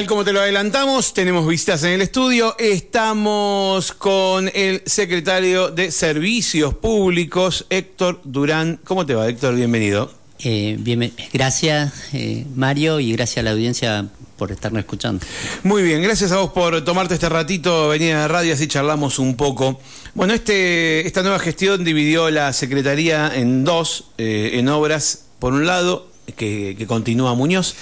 [0.00, 2.56] Tal como te lo adelantamos, tenemos visitas en el estudio.
[2.58, 8.80] Estamos con el secretario de Servicios Públicos, Héctor Durán.
[8.84, 9.56] ¿Cómo te va, Héctor?
[9.56, 10.10] Bienvenido.
[10.38, 14.06] Eh, bien, gracias, eh, Mario, y gracias a la audiencia
[14.38, 15.22] por estarnos escuchando.
[15.64, 19.18] Muy bien, gracias a vos por tomarte este ratito, venir a la radio, así charlamos
[19.18, 19.82] un poco.
[20.14, 25.66] Bueno, este, esta nueva gestión dividió la Secretaría en dos, eh, en obras, por un
[25.66, 27.74] lado, que, que, continúa Muñoz,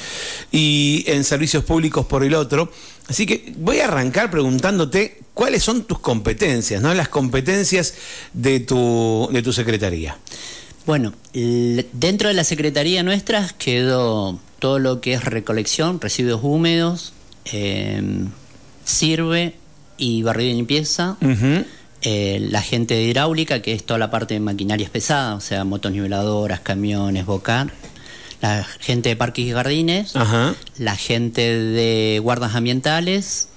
[0.53, 2.73] y en servicios públicos por el otro.
[3.09, 6.93] Así que voy a arrancar preguntándote cuáles son tus competencias, ¿no?
[6.95, 7.95] Las competencias
[8.33, 10.19] de tu, de tu secretaría.
[10.85, 17.13] Bueno, dentro de la secretaría nuestra quedó todo lo que es recolección, residuos húmedos,
[17.53, 18.03] eh,
[18.85, 19.55] sirve
[19.97, 21.17] y barrido y limpieza.
[22.01, 25.65] Eh, la gente de hidráulica, que es toda la parte de maquinarias pesadas, o sea,
[25.65, 27.73] motoniveladoras, camiones, bocar.
[28.41, 30.15] La gente de parques y jardines,
[30.79, 33.49] la gente de guardas ambientales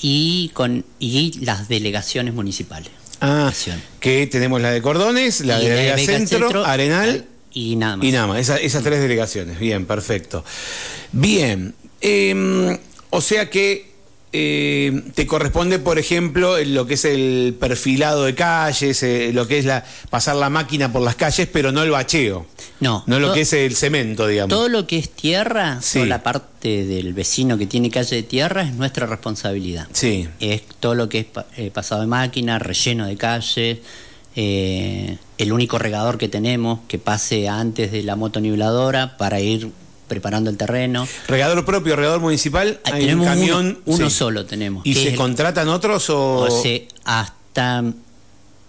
[0.00, 2.90] y, con, y las delegaciones municipales.
[3.20, 3.52] Ah,
[3.98, 8.06] que tenemos la de Cordones, la de, Centro, Arenal y nada más.
[8.06, 9.58] Y nada más, esas tres delegaciones.
[9.58, 10.44] Bien, perfecto.
[11.12, 12.78] Bien, em,
[13.10, 13.89] o sea que
[14.32, 19.58] eh, te corresponde, por ejemplo, lo que es el perfilado de calles, eh, lo que
[19.58, 22.46] es la pasar la máquina por las calles, pero no el bacheo.
[22.78, 23.02] No.
[23.06, 24.50] No lo que es el cemento, digamos.
[24.50, 28.62] Todo lo que es tierra, toda la parte del vecino que tiene calle de tierra
[28.62, 29.88] es nuestra responsabilidad.
[29.92, 30.28] Sí.
[30.38, 33.78] Es todo lo que es eh, pasado de máquina, relleno de calles,
[34.36, 39.70] el único regador que tenemos que pase antes de la motonibladora para ir
[40.10, 41.08] preparando el terreno.
[41.28, 42.80] ¿Regador propio, regador municipal?
[42.84, 43.78] Hay tenemos un camión.
[43.86, 44.84] Uno, solo tenemos.
[44.84, 46.48] ¿Y se contratan otros o...?
[47.04, 47.84] hasta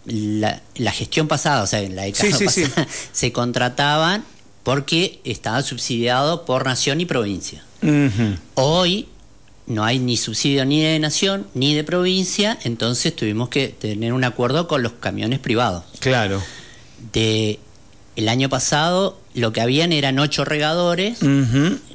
[0.05, 4.23] la, gestión pasada, o sea, en la década pasada, se contrataban
[4.63, 7.63] porque estaba subsidiado por nación y provincia.
[8.53, 9.07] Hoy
[9.65, 14.23] no hay ni subsidio ni de nación ni de provincia, entonces tuvimos que tener un
[14.23, 15.85] acuerdo con los camiones privados.
[15.99, 16.39] Claro.
[17.11, 17.59] De
[18.15, 21.19] el año pasado lo que habían eran ocho regadores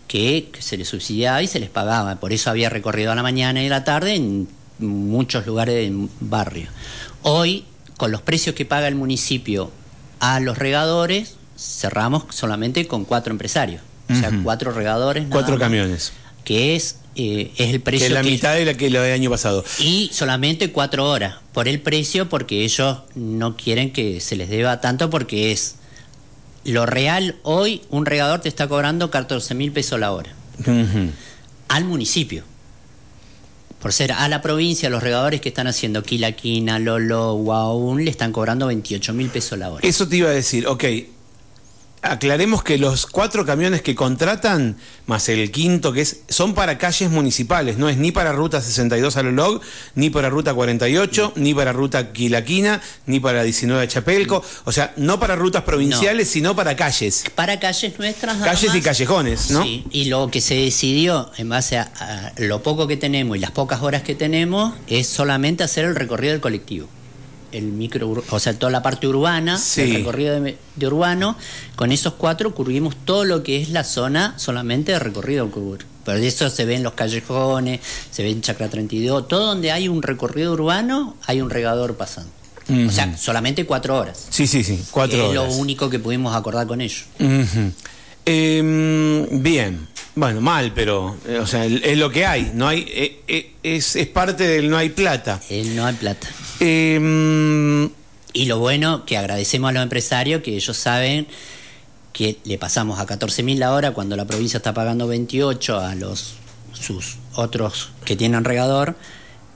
[0.07, 2.17] que, se les subsidiaba y se les pagaba.
[2.17, 4.49] Por eso había recorrido a la mañana y a la tarde en
[4.79, 6.69] muchos lugares del barrio.
[7.23, 7.65] Hoy,
[7.97, 9.71] con los precios que paga el municipio
[10.21, 13.83] a los regadores, cerramos solamente con cuatro empresarios.
[14.09, 15.27] O sea, cuatro regadores.
[15.29, 16.13] Cuatro camiones.
[16.45, 18.07] Que es, eh, es el precio.
[18.07, 19.65] Que es la mitad de la que lo del año pasado.
[19.81, 21.37] Y solamente cuatro horas.
[21.53, 25.75] Por el precio, porque ellos no quieren que se les deba tanto, porque es
[26.67, 30.33] lo real hoy, un regador te está cobrando 14 mil pesos la hora.
[31.69, 32.45] Al municipio.
[33.81, 38.33] Por ser a la provincia, los regadores que están haciendo Quilaquina, Lolo, Guaún, le están
[38.33, 39.87] cobrando 28 mil pesos la hora.
[39.87, 40.85] Eso te iba a decir, ok,
[42.03, 44.77] aclaremos que los cuatro camiones que contratan,
[45.07, 49.17] más el quinto que es, son para calles municipales, no es ni para ruta 62
[49.17, 49.61] a Lolog,
[49.95, 55.19] ni para ruta 48, ni para ruta Quilaquina, ni para 19 Chapelco, o sea, no
[55.19, 57.25] para rutas provinciales, sino para calles.
[57.35, 58.39] Para calles nuestras.
[58.39, 59.63] Calles y callejones, ¿no?
[59.63, 63.51] Sí, y lo que se decidió en base a lo poco que tenemos y las
[63.51, 66.89] pocas horas que tenemos es solamente hacer el recorrido del colectivo
[67.53, 71.37] el micro, o sea, toda la parte urbana, el recorrido de, urbano,
[71.75, 75.51] con esos cuatro cubrimos todo lo que es la zona solamente de recorrido
[76.05, 77.81] Pero de eso se ven los callejones,
[78.11, 82.31] se ve en Chacra 32, todo donde hay un recorrido urbano, hay un regador pasando.
[82.69, 84.27] O sea, solamente cuatro horas.
[84.29, 85.49] Sí, sí, sí, cuatro horas.
[85.49, 87.05] Es lo único que pudimos acordar con ellos.
[88.25, 92.51] Em, bien, bueno, mal, pero, eh, o sea, es lo que hay.
[92.55, 95.43] No hay, eh, eh, es, es, parte del no hay plata.
[95.51, 96.27] El no hay plata.
[96.59, 97.91] Em,
[98.33, 101.27] y lo bueno que agradecemos a los empresarios que ellos saben
[102.15, 105.95] que le pasamos a 14 mil la hora cuando la provincia está pagando 28 a
[105.95, 106.37] los
[106.73, 108.97] sus otros que tienen regador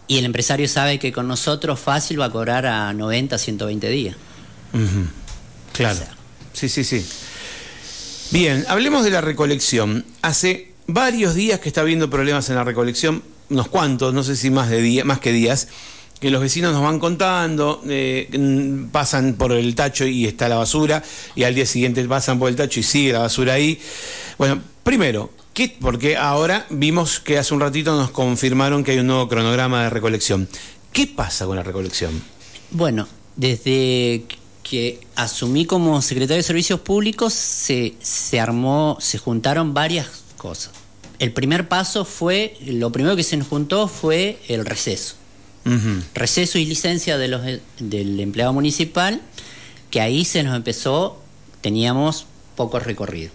[0.08, 4.16] y el empresario sabe que con nosotros fácil va a cobrar a 90, 120 días.
[5.72, 6.00] Claro.
[6.52, 7.06] sí, sí, sí.
[8.32, 10.04] Bien, hablemos de la recolección.
[10.22, 14.50] Hace varios días que está habiendo problemas en la recolección, unos cuantos, no sé si
[14.50, 15.66] más de más que días
[16.20, 18.28] que los vecinos nos van contando, eh,
[18.92, 21.02] pasan por el tacho y está la basura,
[21.34, 23.80] y al día siguiente pasan por el tacho y sigue la basura ahí.
[24.38, 25.74] Bueno, primero, ¿qué?
[25.80, 29.90] porque ahora vimos que hace un ratito nos confirmaron que hay un nuevo cronograma de
[29.90, 30.46] recolección.
[30.92, 32.22] ¿Qué pasa con la recolección?
[32.70, 34.24] Bueno, desde
[34.70, 40.06] que asumí como secretario de Servicios Públicos se, se armó, se juntaron varias
[40.36, 40.70] cosas.
[41.18, 45.16] El primer paso fue, lo primero que se nos juntó fue el receso
[46.14, 47.42] receso y licencia de los,
[47.78, 49.20] del empleado municipal,
[49.90, 51.20] que ahí se nos empezó,
[51.60, 52.26] teníamos
[52.56, 53.30] poco recorrido.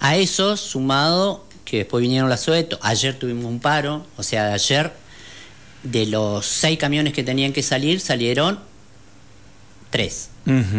[0.00, 2.78] A eso, sumado que después vinieron las sueto.
[2.82, 4.92] Ayer tuvimos un paro, o sea, ayer
[5.84, 8.58] de los seis camiones que tenían que salir, salieron
[9.94, 10.30] tres.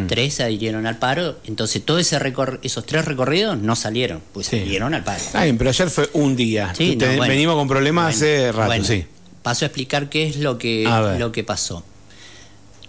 [0.07, 2.19] Tres adhirieron al paro, entonces todos ese
[2.63, 5.23] esos tres recorridos no salieron, pues salieron al paro.
[5.57, 6.73] pero ayer fue un día.
[6.77, 9.05] venimos con problemas hace rato, sí.
[9.41, 10.83] Paso a explicar qué es lo que,
[11.17, 11.85] lo que pasó.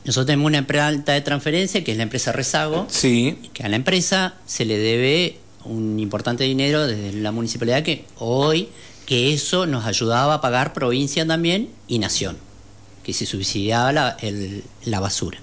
[0.04, 3.38] Nosotros tenemos una empresa de transferencia, que es la empresa Rezago, sí.
[3.52, 8.68] que a la empresa se le debe un importante dinero desde la municipalidad que hoy,
[9.04, 12.36] que eso nos ayudaba a pagar provincia también y nación,
[13.04, 14.16] que se subsidiaba la,
[14.84, 15.38] la basura.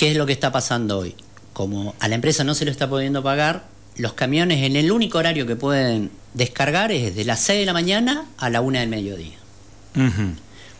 [0.00, 1.14] ¿Qué es lo que está pasando hoy?
[1.52, 3.66] Como a la empresa no se lo está pudiendo pagar,
[3.98, 7.74] los camiones en el único horario que pueden descargar es de las 6 de la
[7.74, 9.36] mañana a la 1 del mediodía.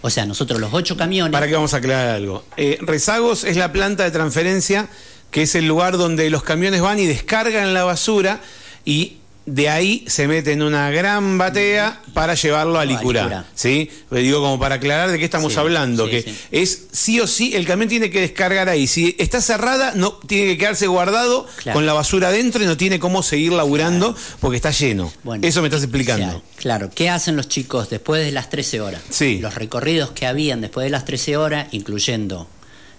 [0.01, 1.33] O sea, nosotros los ocho camiones...
[1.33, 2.45] Para que vamos a aclarar algo.
[2.57, 4.89] Eh, Rezagos es la planta de transferencia,
[5.31, 8.41] que es el lugar donde los camiones van y descargan la basura
[8.87, 9.19] y
[9.51, 13.47] de ahí se mete en una gran batea para llevarlo a Licurá.
[13.55, 13.91] ¿sí?
[14.09, 17.67] Pues digo, como para aclarar de qué estamos hablando, que es sí o sí, el
[17.67, 18.87] camión tiene que descargar ahí.
[18.87, 23.01] Si está cerrada, no tiene que quedarse guardado con la basura adentro y no tiene
[23.01, 25.13] cómo seguir laburando porque está lleno.
[25.43, 26.43] Eso me estás explicando.
[26.57, 29.03] claro, ¿qué hacen los chicos después de las 13 horas?
[29.41, 32.49] Los recorridos que habían después de las 13 horas, incluyendo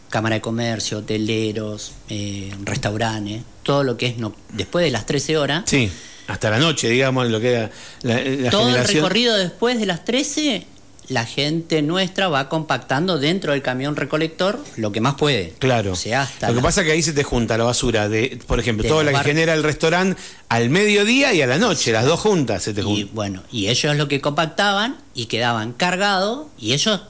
[0.09, 5.38] Cámara de Comercio, hoteleros, eh, restaurantes, todo lo que es no, después de las 13
[5.38, 5.63] horas.
[5.65, 5.89] Sí
[6.27, 7.71] hasta la noche, digamos, lo que era
[8.03, 10.65] la, Todo el recorrido después de las 13,
[11.12, 15.53] la gente nuestra va compactando dentro del camión recolector lo que más puede.
[15.59, 15.91] Claro.
[15.91, 19.03] lo que pasa es que ahí se te junta la basura de, por ejemplo, toda
[19.03, 22.74] la que genera el restaurante al mediodía y a la noche, las dos juntas se
[22.74, 23.01] te juntan.
[23.01, 27.01] Y bueno, y ellos lo que compactaban y quedaban cargados y ellos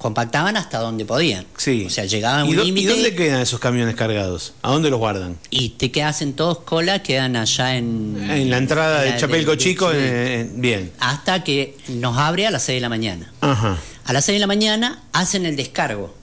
[0.00, 1.46] compactaban hasta donde podían.
[1.56, 1.84] Sí.
[1.86, 2.80] O sea, llegaban a un límite.
[2.80, 4.54] ¿Y dónde quedan esos camiones cargados?
[4.62, 5.38] ¿A dónde los guardan?
[5.50, 8.16] Y te que hacen todos cola, quedan allá en.
[8.30, 9.90] En la entrada de Chapelco Chico,
[10.54, 10.92] bien.
[10.98, 13.30] Hasta que nos abre a las 6 de la mañana.
[13.42, 13.76] Ajá.
[14.04, 16.14] A las 6 de la mañana hacen el descargo,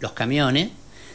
[0.00, 0.70] los camiones.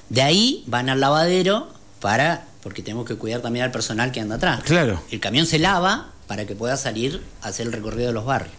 [0.10, 2.48] De ahí van al lavadero para.
[2.63, 4.63] Porque tenemos que cuidar también al personal que anda atrás.
[4.63, 5.01] Claro.
[5.12, 8.56] El camión se lava para que pueda salir a hacer el recorrido de los barrios.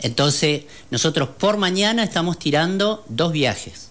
[0.00, 3.88] Entonces, nosotros por mañana estamos tirando dos viajes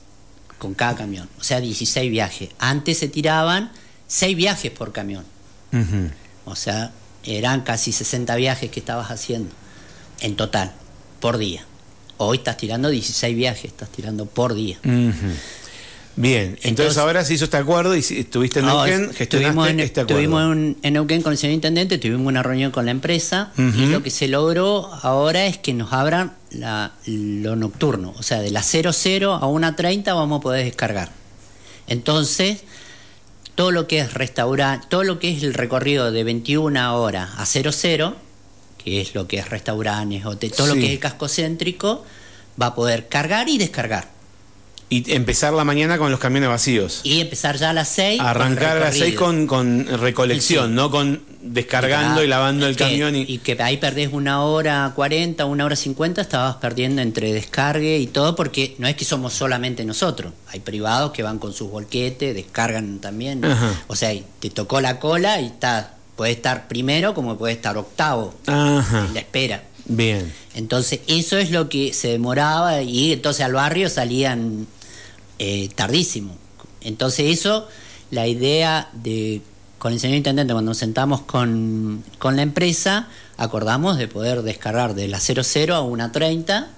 [0.58, 2.50] con cada camión, o sea, 16 viajes.
[2.60, 3.72] Antes se tiraban
[4.08, 5.26] 6 viajes por camión.
[6.46, 6.92] O sea,
[7.24, 9.52] eran casi 60 viajes que estabas haciendo
[10.22, 10.74] en total,
[11.20, 11.66] por día.
[12.18, 14.80] Hoy estás tirando 16 viajes, estás tirando por día.
[16.18, 20.20] Bien, entonces, ahora se hizo este acuerdo y estuviste en Neuquén, gestionaste en, este acuerdo.
[20.20, 24.02] Estuvimos en, Neuquén con el señor intendente, tuvimos una reunión con la empresa y lo
[24.02, 26.34] que se logró ahora es que nos abran
[27.06, 31.12] lo nocturno, o sea, de las 00 a 1.30 vamos a poder descargar.
[31.86, 32.64] Entonces,
[33.54, 37.46] todo lo que es restaurante, todo lo que es el recorrido de 21 horas a
[37.46, 38.16] 00,
[38.84, 42.04] que es lo que es restaurantes, hotel, todo lo que es el casco céntrico,
[42.60, 44.17] va a poder cargar y descargar.
[44.90, 47.02] Y empezar la mañana con los camiones vacíos.
[47.04, 48.22] Y empezar ya a las 6.
[48.22, 53.16] Arrancar a las 6 con, con recolección, no con descargando y lavando el camión.
[53.16, 53.26] Y...
[53.28, 53.38] y...
[53.40, 58.36] que ahí perdés una hora 40, una hora 50, estabas perdiendo entre descargue y todo,
[58.36, 60.32] porque no es que somos solamente nosotros.
[60.48, 63.42] Hay privados que van con sus volquetes, descargan también.
[63.88, 68.34] O sea, te tocó la cola y está, puede estar primero como puede estar octavo
[68.46, 69.06] Ajá.
[69.08, 69.64] en la espera.
[69.86, 70.34] Bien.
[70.54, 74.68] Entonces, eso es lo que se demoraba y entonces al barrio salían
[75.40, 76.36] eh, tardísimo.
[76.82, 77.68] Entonces eso,
[78.12, 79.42] la idea de,
[79.78, 85.08] con el señor intendente, cuando nos sentamos con, la empresa, acordamos de poder descargar de
[85.08, 86.70] la 00 a una 30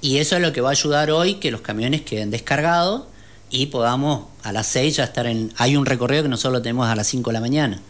[0.00, 3.04] y eso es lo que va a ayudar hoy que los camiones queden descargados
[3.50, 5.52] y podamos a las 6 ya estar en...
[5.56, 7.80] Hay un recorrido que nosotros lo tenemos a las 5 de la mañana,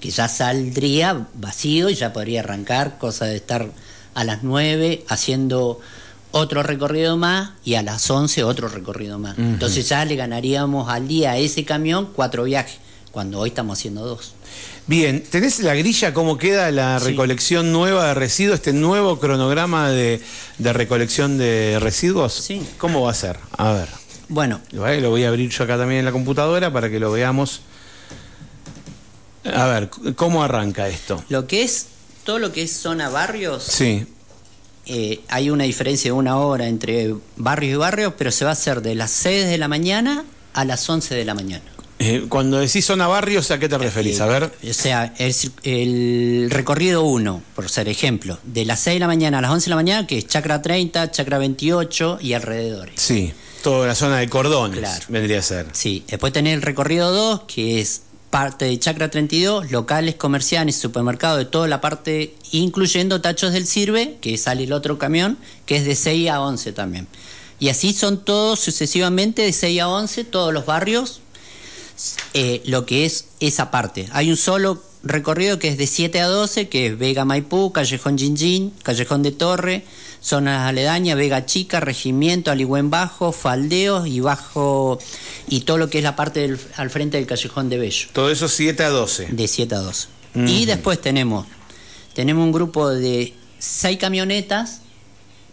[0.00, 3.70] que ya saldría vacío y ya podría arrancar, cosa de estar
[4.14, 5.80] a las 9 haciendo
[6.32, 9.38] otro recorrido más y a las 11 otro recorrido más.
[9.38, 12.78] Entonces ya le ganaríamos al día a ese camión cuatro viajes,
[13.12, 14.34] cuando hoy estamos haciendo dos.
[14.86, 20.20] Bien, ¿tenés la grilla cómo queda la recolección nueva de residuos, este nuevo cronograma de,
[20.58, 22.32] recolección de residuos?
[22.32, 22.62] Sí.
[22.78, 23.38] ¿Cómo va a ser?
[23.56, 23.88] A ver.
[24.28, 24.60] Bueno.
[24.72, 27.60] Lo voy a abrir yo acá también en la computadora para que lo veamos.
[29.44, 31.22] A ver, ¿cómo arranca esto?
[31.28, 31.86] Lo que es,
[32.24, 33.62] todo lo que es zona barrios.
[33.64, 34.06] Sí
[34.86, 38.54] eh, hay una diferencia de una hora entre barrios y barrios, pero se va a
[38.54, 40.24] hacer de las 6 de la mañana
[40.54, 41.64] a las 11 de la mañana.
[41.98, 44.20] Eh, cuando decís zona barrios, ¿a qué te referís?
[44.20, 44.44] A ver.
[44.68, 45.14] O sea,
[45.62, 49.66] el, recorrido 1, por ser ejemplo, de las 6 de la mañana a las 11
[49.66, 52.94] de la mañana, que es Chacra 30, Chacra 28 y alrededores.
[52.96, 55.66] Sí, toda la zona de cordones vendría a ser.
[55.72, 61.38] Sí, después tener el recorrido 2, que es parte de Chacra 32, locales, comerciales, supermercados,
[61.38, 65.36] de toda la parte, incluyendo tachos del Sirve, que sale el otro camión,
[65.66, 67.06] que es de 6 a 11 también.
[67.60, 71.20] Y así son todos sucesivamente de 6 a 11, todos los barrios,
[72.32, 74.08] eh, lo que es esa parte.
[74.12, 78.16] Hay un solo recorrido que es de 7 a 12, que es Vega Maipú, Callejón
[78.16, 79.84] Jinjin, Callejón de Torre,
[80.22, 84.98] zonas aledañas, Vega Chica, Regimiento, Aligüen Bajo, Faldeos y Bajo
[85.48, 88.08] y todo lo que es la parte del, al frente del Callejón de Bello.
[88.12, 89.28] Todo eso 7 a 12.
[89.32, 90.08] De 7 a 12.
[90.34, 91.46] Y después tenemos,
[92.14, 94.80] tenemos un grupo de 6 camionetas,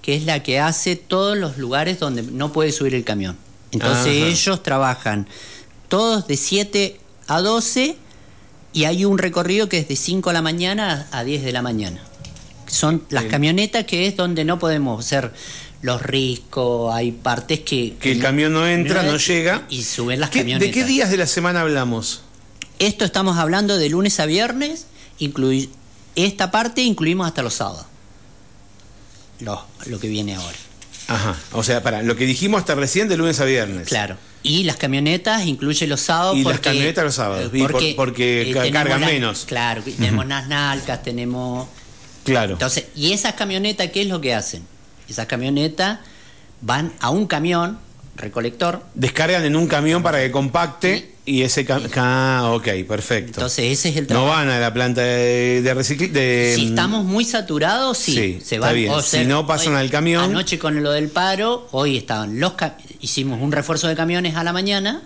[0.02, 3.36] que es la que hace todos los lugares donde no puede subir el camión.
[3.72, 5.28] Entonces ellos trabajan
[5.90, 7.98] todos de 7 a 12
[8.72, 11.62] y hay un recorrido que es de 5 de la mañana a 10 de la
[11.62, 12.02] mañana.
[12.70, 15.32] Son las camionetas que es donde no podemos hacer
[15.82, 17.96] los riscos, hay partes que...
[18.00, 19.66] Que el camión no entra, no, llega.
[19.70, 20.68] Y suben las ¿Qué, camionetas.
[20.68, 22.22] ¿De qué días de la semana hablamos?
[22.80, 24.88] Esto estamos hablando de lunes a viernes,
[25.20, 25.70] inclui
[26.16, 27.86] esta parte incluimos hasta los sábados.
[29.40, 30.58] Lo, lo que viene ahora.
[31.08, 33.88] Ajá, o sea, para lo que dijimos hasta recién de lunes a viernes.
[33.88, 34.18] Claro.
[34.44, 36.38] Y las camionetas incluye los sábados.
[36.38, 39.46] Y porque, las camionetas los sábados, porque, por- porque eh, cargan la- menos.
[39.46, 41.68] Claro, tenemos las nalcas, tenemos...
[42.32, 42.54] Claro.
[42.54, 44.64] Entonces, ¿y esas camionetas qué es lo que hacen?
[45.08, 46.00] Esas camionetas
[46.62, 47.78] van a un camión
[48.16, 48.84] recolector.
[48.96, 51.90] Descargan en un camión para que compacte y ese camión...
[51.96, 53.32] Ah, ok, perfecto.
[53.40, 54.30] Entonces, ese es el no trabajo.
[54.32, 58.76] van a la planta de, de si estamos muy saturados, sí, sí, se está van.
[58.76, 58.92] bien.
[58.92, 62.54] o Si no pasan hoy- al camión- Anoche con lo del paro, hoy estaban los
[63.00, 65.02] hicimos un refuerzo de camiones a la mañana,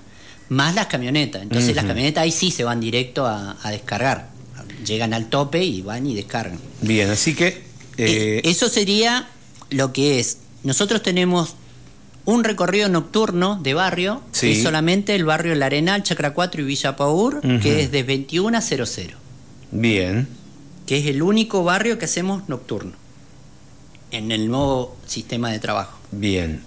[0.50, 1.44] más las camionetas.
[1.44, 4.30] Entonces las camionetas ahí sí se van directo a, a descargar.
[4.84, 6.60] Llegan al tope y van y descargan.
[6.82, 7.64] Bien, así que...
[7.98, 9.28] eh, Eso sería
[9.70, 10.38] lo que es.
[10.64, 11.56] Nosotros tenemos
[12.26, 14.48] un recorrido nocturno de barrio, Sí.
[14.48, 18.04] que es solamente el barrio El Arenal, Chacra 4 y Villa Paur, que es de
[18.04, 19.18] 21 a 00,
[19.72, 20.28] bien.
[20.86, 22.94] que es el único barrio que hacemos nocturno
[24.12, 25.98] en el nuevo sistema de trabajo.
[26.12, 26.62] Bien.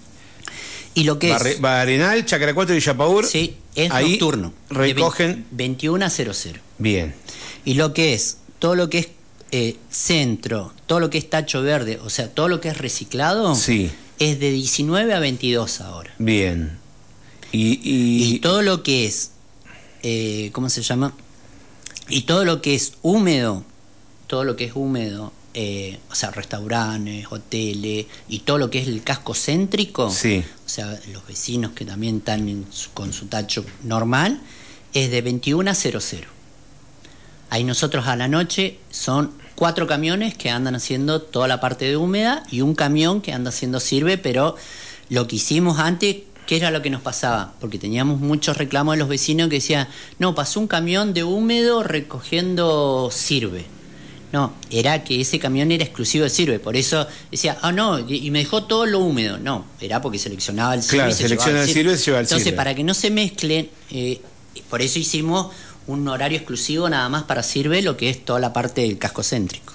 [0.93, 3.25] Y lo que Barre- es, Barenal, Chacra 4 y Yapaur.
[3.25, 4.53] sí, es ahí nocturno.
[4.69, 5.45] de Recogen.
[5.51, 6.59] 21 a 00.
[6.79, 7.13] Bien.
[7.67, 9.07] Y lo que es, todo lo que es
[9.51, 13.55] eh, centro, todo lo que es tacho verde, o sea, todo lo que es reciclado,
[13.55, 13.91] Sí.
[14.19, 16.13] es de 19 a 22 ahora.
[16.17, 16.77] Bien.
[17.51, 19.31] Y, y- Y todo lo que es,
[20.01, 21.13] eh, ¿cómo se llama?
[22.07, 23.65] Y todo lo que es húmedo,
[24.27, 28.87] todo lo que es húmedo, eh, o sea, restaurantes, hoteles y todo lo que es
[28.87, 30.41] el casco céntrico, Sí.
[30.65, 34.39] o sea, los vecinos que también están en su- con su tacho normal,
[34.93, 36.36] es de 21 a 00.
[37.49, 41.97] Ahí nosotros a la noche son cuatro camiones que andan haciendo toda la parte de
[41.97, 44.55] húmeda y un camión que anda haciendo sirve, pero
[45.09, 47.53] lo que hicimos antes, ¿qué era lo que nos pasaba?
[47.59, 49.87] Porque teníamos muchos reclamos de los vecinos que decían,
[50.19, 53.65] no, pasó un camión de húmedo recogiendo sirve.
[54.33, 58.29] No, era que ese camión era exclusivo de sirve, por eso decía, ah, no, y
[58.29, 59.37] me dejó todo lo húmedo.
[59.37, 60.97] No, era porque seleccionaba el sirve.
[60.97, 62.57] Claro, se selecciona el sirve y se lleva el Entonces, sirve.
[62.57, 64.21] para que no se mezclen, eh,
[64.69, 65.47] por eso hicimos
[65.87, 69.23] un horario exclusivo nada más para sirve lo que es toda la parte del casco
[69.23, 69.73] céntrico.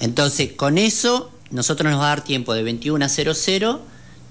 [0.00, 3.80] Entonces, con eso, nosotros nos va a dar tiempo de 21 a 00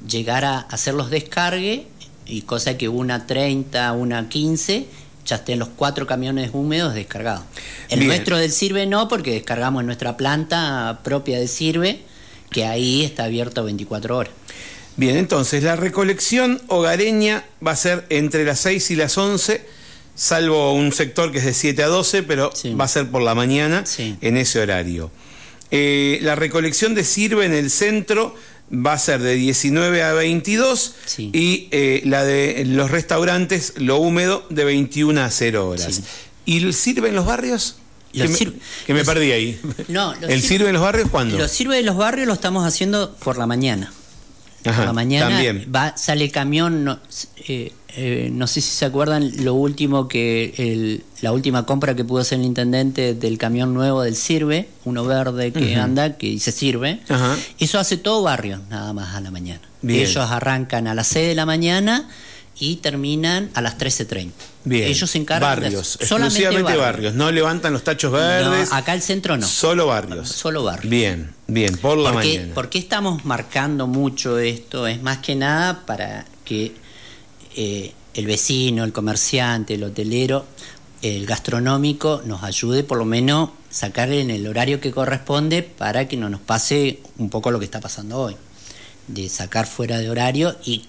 [0.07, 1.81] llegar a hacer los descargues
[2.25, 4.87] y cosa que una 30, una 15
[5.25, 7.43] ya estén los cuatro camiones húmedos descargados.
[7.89, 8.09] El Bien.
[8.09, 12.01] nuestro del Sirve no, porque descargamos en nuestra planta propia de Sirve,
[12.49, 14.33] que ahí está abierto 24 horas.
[14.95, 19.65] Bien, entonces la recolección hogareña va a ser entre las 6 y las 11,
[20.15, 22.73] salvo un sector que es de 7 a 12, pero Sí.
[22.73, 24.15] va a ser por la mañana Sí.
[24.21, 25.11] en ese horario.
[25.71, 28.35] Eh, la recolección de sirve en el centro
[28.71, 31.29] va a ser de 19 a 22 Sí.
[31.33, 36.01] y eh, la de los restaurantes, lo húmedo, de 21 a 0 horas.
[36.45, 37.77] ¿Y el sirve en los barrios?
[38.13, 38.53] Los que me, sir-
[38.85, 39.59] que me los- perdí ahí.
[39.87, 41.37] No, ¿El sir- sirve en los barrios cuándo?
[41.37, 43.91] Los sirve de los barrios lo estamos haciendo por la mañana.
[44.65, 45.71] Ajá, por la mañana también.
[45.75, 46.99] va sale el camión, no,
[47.47, 52.03] eh, eh, no sé si se acuerdan lo último que el- la última compra que
[52.03, 56.51] pudo hacer el intendente del camión nuevo del Sirve, uno verde que anda, que dice
[56.51, 57.01] Sirve.
[57.09, 57.37] Ajá.
[57.59, 59.61] Eso hace todo barrio, nada más a la mañana.
[59.81, 60.01] Bien.
[60.01, 62.09] Ellos arrancan a las 6 de la mañana
[62.59, 64.31] y terminan a las 13.30.
[64.65, 64.83] Bien.
[64.87, 66.85] Ellos se encargan de- barrios, solamente exclusivamente barrios.
[66.85, 67.13] barrios.
[67.15, 68.69] No levantan los tachos verdes.
[68.69, 69.45] No, acá el centro no.
[69.47, 70.29] Solo barrios.
[70.29, 70.89] Solo barrios.
[70.89, 72.53] Bien, bien, por la ¿Por qué, mañana.
[72.53, 74.87] por qué estamos marcando mucho esto?
[74.87, 76.73] Es más que nada para que
[77.55, 80.45] eh, el vecino, el comerciante, el hotelero,
[81.01, 86.15] el gastronómico nos ayude por lo menos sacar en el horario que corresponde para que
[86.15, 88.35] no nos pase un poco lo que está pasando hoy,
[89.07, 90.85] de sacar fuera de horario y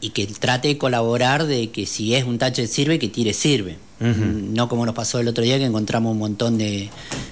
[0.00, 3.34] y que trate de colaborar de que si es un tacho de sirve, que tire
[3.34, 3.76] sirve.
[4.00, 6.88] No como nos pasó el otro día que encontramos un montón de,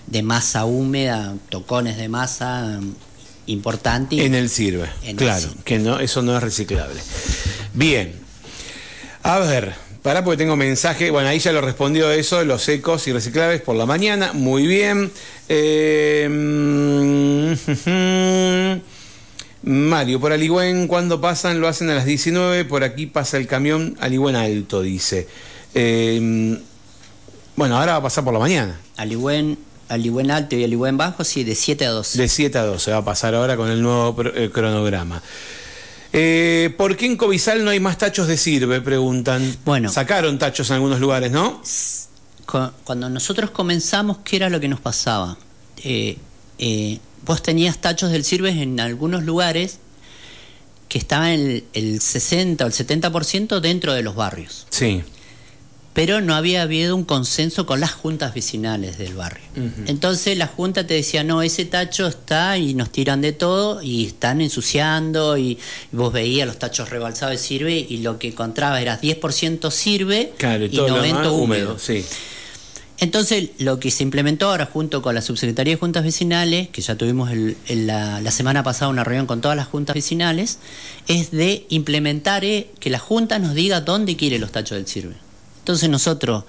[0.06, 2.78] de masa húmeda, tocones de masa
[3.46, 4.22] importante.
[4.22, 7.00] En el sirve, claro, que no, eso no es reciclable.
[7.72, 8.12] Bien,
[9.22, 11.10] a ver, para porque tengo mensaje.
[11.10, 14.32] Bueno, ahí ya lo respondió eso, los secos y reciclables por la mañana.
[14.32, 15.10] Muy bien.
[15.48, 16.28] Eh,
[19.62, 21.60] Mario, por Aligüen, cuando pasan?
[21.60, 22.64] Lo hacen a las 19.
[22.64, 25.26] Por aquí pasa el camión Aligüen Alto, dice.
[25.74, 26.58] Eh,
[27.56, 28.78] bueno, ahora va a pasar por la mañana.
[28.96, 29.58] Aligüen,
[29.88, 32.16] Aligüen Alto y Aligüen Bajo, sí, de 7 a 12.
[32.16, 35.20] De 7 a 12 va a pasar ahora con el nuevo eh, cronograma.
[36.12, 38.80] Eh, ¿Por qué en Cobizal no hay más tachos de sirve?
[38.80, 39.56] Preguntan.
[39.64, 39.90] Bueno.
[39.90, 41.62] Sacaron tachos en algunos lugares, ¿no?
[42.84, 45.36] Cuando nosotros comenzamos, ¿qué era lo que nos pasaba?
[45.84, 46.16] Eh,
[46.58, 49.78] eh, vos tenías tachos del sirve en algunos lugares
[50.88, 54.66] que estaban el, el 60 o el 70% dentro de los barrios.
[54.70, 55.02] Sí
[55.98, 59.42] pero no había habido un consenso con las juntas vecinales del barrio.
[59.86, 64.06] Entonces la junta te decía, no, ese tacho está y nos tiran de todo y
[64.06, 65.58] están ensuciando y,
[65.90, 70.42] vos veías los tachos rebalsados de sirve y lo que encontraba era 10% sirve y,
[70.76, 71.80] 90% húmedo.
[71.80, 72.04] sí.
[73.00, 76.96] Entonces, lo que se implementó ahora junto con la Subsecretaría de Juntas Vecinales, que ya
[76.96, 77.30] tuvimos
[77.68, 80.58] la, la, semana pasada una reunión con todas las juntas vecinales,
[81.08, 85.27] es de implementar eh, que la Junta nos diga dónde quiere los tachos del sirve.
[85.68, 86.44] Entonces nosotros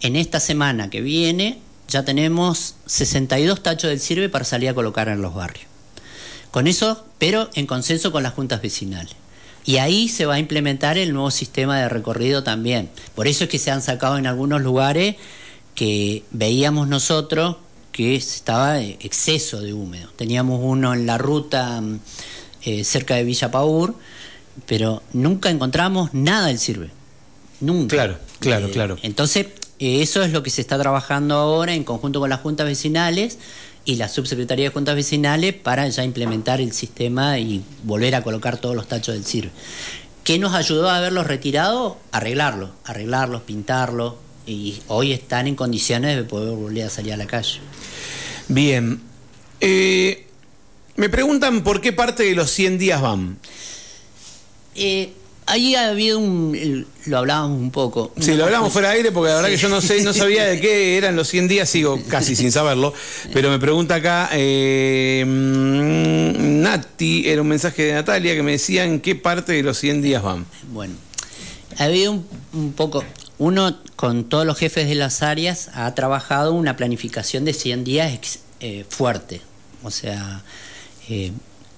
[0.00, 5.08] en esta semana que viene ya tenemos 62 tachos del sirve para salir a colocar
[5.08, 5.66] en los barrios.
[6.50, 9.14] Con eso, pero en consenso con las juntas vecinales.
[9.66, 12.88] Y ahí se va a implementar el nuevo sistema de recorrido también.
[13.14, 15.16] Por eso es que se han sacado en algunos lugares
[15.74, 17.56] que veíamos nosotros
[17.92, 20.08] que estaba exceso de húmedo.
[20.16, 22.00] Teníamos uno en la ruta mm,
[22.62, 23.94] eh, cerca de Villa Paur,
[24.64, 27.01] pero nunca encontramos nada del sirve.
[27.62, 27.96] Nunca.
[27.96, 28.98] Claro, claro, eh, claro.
[29.02, 29.46] Entonces,
[29.78, 33.38] eso es lo que se está trabajando ahora en conjunto con las juntas vecinales
[33.84, 38.58] y la subsecretaría de juntas vecinales para ya implementar el sistema y volver a colocar
[38.58, 39.50] todos los tachos del CIR.
[40.24, 41.98] ¿Qué nos ayudó a haberlos retirado?
[42.10, 47.26] Arreglarlos, arreglarlos, pintarlos y hoy están en condiciones de poder volver a salir a la
[47.26, 47.60] calle.
[48.48, 49.00] Bien.
[49.60, 50.26] Eh,
[50.96, 53.38] me preguntan por qué parte de los 100 días van.
[54.74, 55.12] Eh,
[55.46, 56.86] Ahí ha habido un.
[57.06, 58.12] Lo hablábamos un poco.
[58.20, 60.44] Sí, lo hablamos fuera de aire porque la verdad que yo no sé, no sabía
[60.44, 62.94] de qué eran los 100 días, sigo casi sin saberlo.
[63.32, 69.00] Pero me pregunta acá, eh, Nati, era un mensaje de Natalia que me decía en
[69.00, 70.46] qué parte de los 100 días van.
[70.72, 70.94] Bueno,
[71.78, 73.04] ha habido un, poco.
[73.38, 78.38] Uno, con todos los jefes de las áreas, ha trabajado una planificación de 100 días
[78.60, 79.40] eh, fuerte.
[79.82, 80.42] O sea.
[81.08, 81.32] Eh,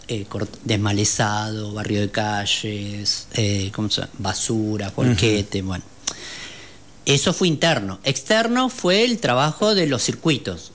[0.09, 0.27] eh,
[0.64, 3.73] desmalezado, barrio de calles, eh,
[4.19, 5.85] basura, volquete, bueno.
[7.07, 7.99] Eso fue interno.
[8.05, 10.73] Externo fue el trabajo de los circuitos.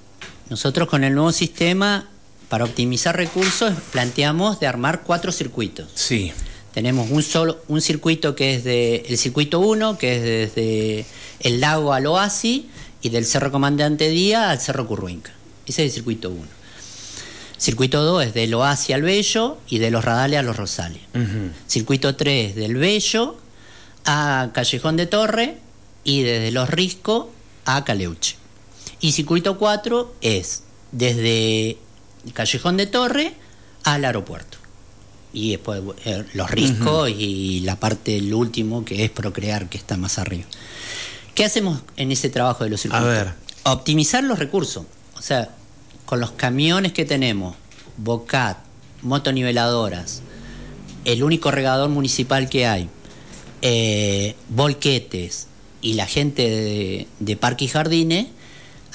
[0.49, 2.07] Nosotros con el nuevo sistema,
[2.49, 5.89] para optimizar recursos, planteamos de armar cuatro circuitos.
[5.95, 6.31] Sí.
[6.73, 11.05] Tenemos un solo, un circuito que es de el circuito 1, que es desde
[11.39, 12.63] el lago al oasis,
[13.01, 15.31] y del Cerro Comandante Día al Cerro Curruinca.
[15.65, 16.58] Ese es el circuito 1.
[17.59, 21.01] Circuito 2 es del Oasis al Bello y de los Radales a los Rosales.
[21.67, 23.37] Circuito 3 del Bello
[24.05, 25.57] a Callejón de Torre
[26.05, 27.27] y desde Los Riscos
[27.65, 28.37] a Caleuche.
[29.01, 31.77] Y circuito 4 es desde
[32.33, 33.33] Callejón de Torre
[33.83, 34.57] al aeropuerto.
[35.33, 39.97] Y después eh, Los Riscos y la parte del último que es Procrear, que está
[39.97, 40.45] más arriba.
[41.35, 43.07] ¿Qué hacemos en ese trabajo de los circuitos?
[43.07, 43.33] A ver.
[43.63, 44.85] Optimizar los recursos.
[45.17, 45.49] O sea,
[46.09, 47.55] con los camiones que tenemos,
[47.97, 48.57] Bocat,
[49.03, 50.23] motoniveladoras,
[51.05, 52.89] el único regador municipal que hay,
[53.61, 55.45] eh, volquetes
[55.83, 58.25] y la gente de, de Parque y Jardines,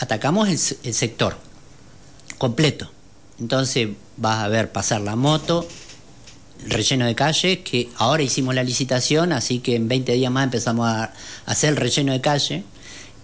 [0.01, 1.39] atacamos el, sector
[2.37, 2.91] completo.
[3.39, 5.69] Entonces vas a ver pasar la moto,
[6.65, 10.43] el relleno de calle, que ahora hicimos la licitación, así que en 20 días más
[10.43, 11.13] empezamos a
[11.47, 12.65] hacer el relleno de calle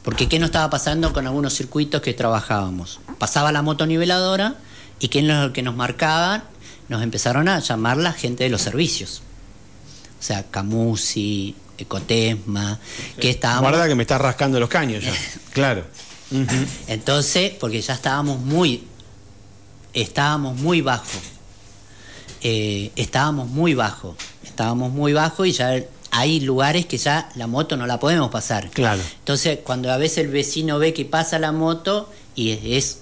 [0.02, 3.00] porque ¿qué nos estaba pasando con algunos circuitos que trabajábamos?
[3.18, 4.54] Pasaba la motoniveladora
[4.98, 6.44] y ¿qué es lo que nos marcaban?
[6.88, 9.22] Nos empezaron a llamar la gente de los servicios.
[10.18, 12.78] O sea, Camusi, Ecotesma,
[13.18, 13.70] que estábamos...
[13.70, 15.12] Guarda que me está rascando los caños ya.
[15.52, 15.84] claro.
[16.86, 18.84] Entonces, porque ya estábamos muy...
[19.92, 21.18] Estábamos muy bajo.
[22.42, 24.16] Eh, estábamos muy bajo.
[24.44, 28.70] Estábamos muy bajo y ya hay lugares que ya la moto no la podemos pasar.
[28.70, 29.02] Claro.
[29.18, 32.98] Entonces, cuando a veces el vecino ve que pasa la moto y es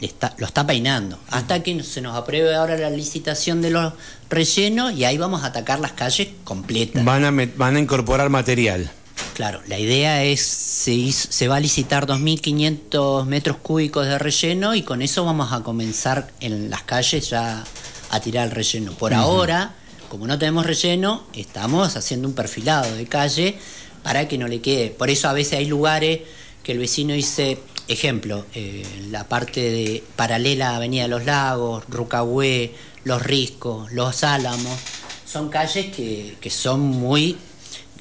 [0.00, 1.18] está, lo está peinando.
[1.30, 3.92] Hasta que se nos apruebe ahora la licitación de los
[4.30, 7.04] rellenos y ahí vamos a atacar las calles completas.
[7.04, 8.90] Van a, van a incorporar material.
[9.34, 14.82] Claro, la idea es, se, se va a licitar 2.500 metros cúbicos de relleno y
[14.82, 17.64] con eso vamos a comenzar en las calles ya
[18.10, 18.92] a tirar el relleno.
[18.92, 19.74] Por ahora,
[20.14, 23.58] como no tenemos relleno, estamos haciendo un perfilado de calle
[24.04, 24.90] para que no le quede.
[24.90, 26.20] Por eso a veces hay lugares
[26.62, 31.82] que el vecino dice, ejemplo, eh, la parte de paralela a Avenida de los Lagos,
[31.88, 32.72] Rucahué,
[33.02, 34.78] Los Riscos, Los Álamos,
[35.26, 37.36] son calles que, que son muy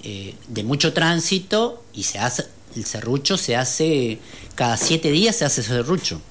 [0.03, 2.43] eh, de mucho tránsito y se hace
[2.75, 4.19] el serrucho se hace
[4.53, 6.21] cada siete días se hace serrucho.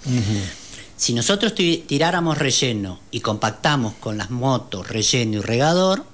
[1.02, 6.04] Si nosotros tiráramos relleno y compactamos con las motos, relleno y regador,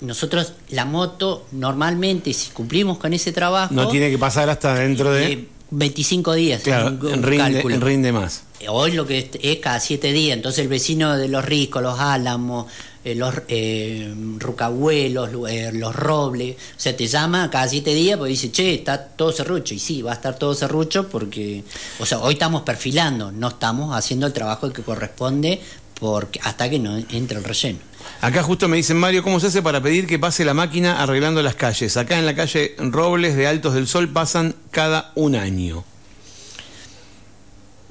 [0.00, 5.12] nosotros la moto normalmente si cumplimos con ese trabajo no tiene que pasar hasta dentro
[5.12, 10.36] de 25 días claro en, rinde, rinde, más hoy lo que es, cada siete días
[10.36, 12.66] entonces el vecino de los ricos los álamos
[13.04, 18.30] eh, los eh, rucahuelos, eh, los robles, o sea, te llama cada siete días porque
[18.30, 21.64] dice, che, está todo serrucho, y sí, va a estar todo serrucho porque,
[21.98, 25.60] o sea, hoy estamos perfilando, no estamos haciendo el trabajo que corresponde
[26.00, 27.78] porque hasta que no entre el relleno.
[28.22, 31.42] Acá justo me dicen, Mario, ¿cómo se hace para pedir que pase la máquina arreglando
[31.42, 31.98] las calles?
[31.98, 35.84] Acá en la calle Robles de Altos del Sol pasan cada un año.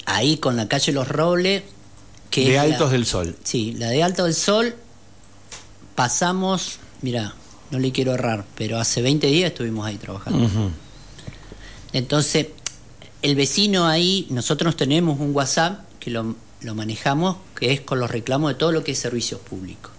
[0.06, 1.63] Ahí con la calle Los Robles...
[2.30, 3.36] Que de Altos del Sol.
[3.44, 4.76] Sí, la de Altos del Sol
[5.94, 7.36] pasamos, mira,
[7.70, 10.50] no le quiero errar, pero hace 20 días estuvimos ahí trabajando.
[11.92, 12.48] Entonces,
[13.22, 18.10] el vecino ahí, nosotros tenemos un WhatsApp que lo, lo, manejamos, que es con los
[18.10, 19.92] reclamos de todo lo que es servicios públicos.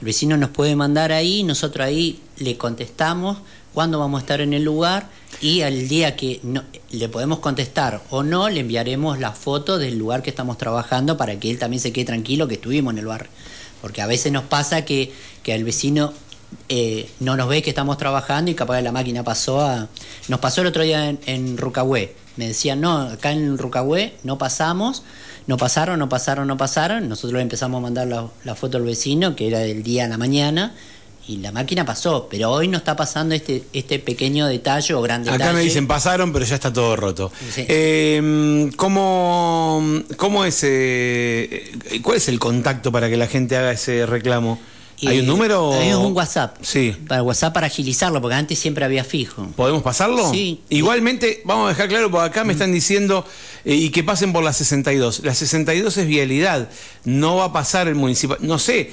[0.00, 3.38] El vecino nos puede mandar ahí, nosotros ahí le contestamos
[3.72, 5.08] cuándo vamos a estar en el lugar
[5.40, 9.98] y al día que no, le podemos contestar o no, le enviaremos la foto del
[9.98, 13.06] lugar que estamos trabajando para que él también se quede tranquilo que estuvimos en el
[13.06, 13.30] barrio.
[13.80, 16.12] Porque a veces nos pasa que, que el vecino
[16.68, 19.88] eh, no nos ve que estamos trabajando y capaz la máquina pasó a...
[20.28, 22.14] Nos pasó el otro día en, en Rucahué.
[22.36, 25.02] Me decían, no, acá en Rucahué no pasamos,
[25.46, 27.08] no pasaron, no pasaron, no pasaron.
[27.08, 30.18] Nosotros empezamos a mandar la, la foto al vecino, que era del día a la
[30.18, 30.74] mañana,
[31.28, 35.22] y la máquina pasó, pero hoy no está pasando este, este pequeño detalle o gran
[35.22, 35.42] detalle.
[35.42, 37.30] Acá me dicen pasaron, pero ya está todo roto.
[37.56, 44.04] Eh, ¿cómo, ¿Cómo es, eh, cuál es el contacto para que la gente haga ese
[44.06, 44.58] reclamo?
[45.04, 45.72] ¿Hay un número?
[45.72, 46.58] Hay un WhatsApp.
[46.60, 46.94] Sí.
[47.08, 49.48] Para WhatsApp para agilizarlo, porque antes siempre había fijo.
[49.56, 50.30] ¿Podemos pasarlo?
[50.30, 50.60] Sí.
[50.68, 53.26] Igualmente, vamos a dejar claro, porque acá me están diciendo
[53.64, 55.20] eh, y que pasen por la 62.
[55.24, 56.68] La 62 es vialidad,
[57.04, 58.38] no va a pasar el municipal.
[58.40, 58.92] No sé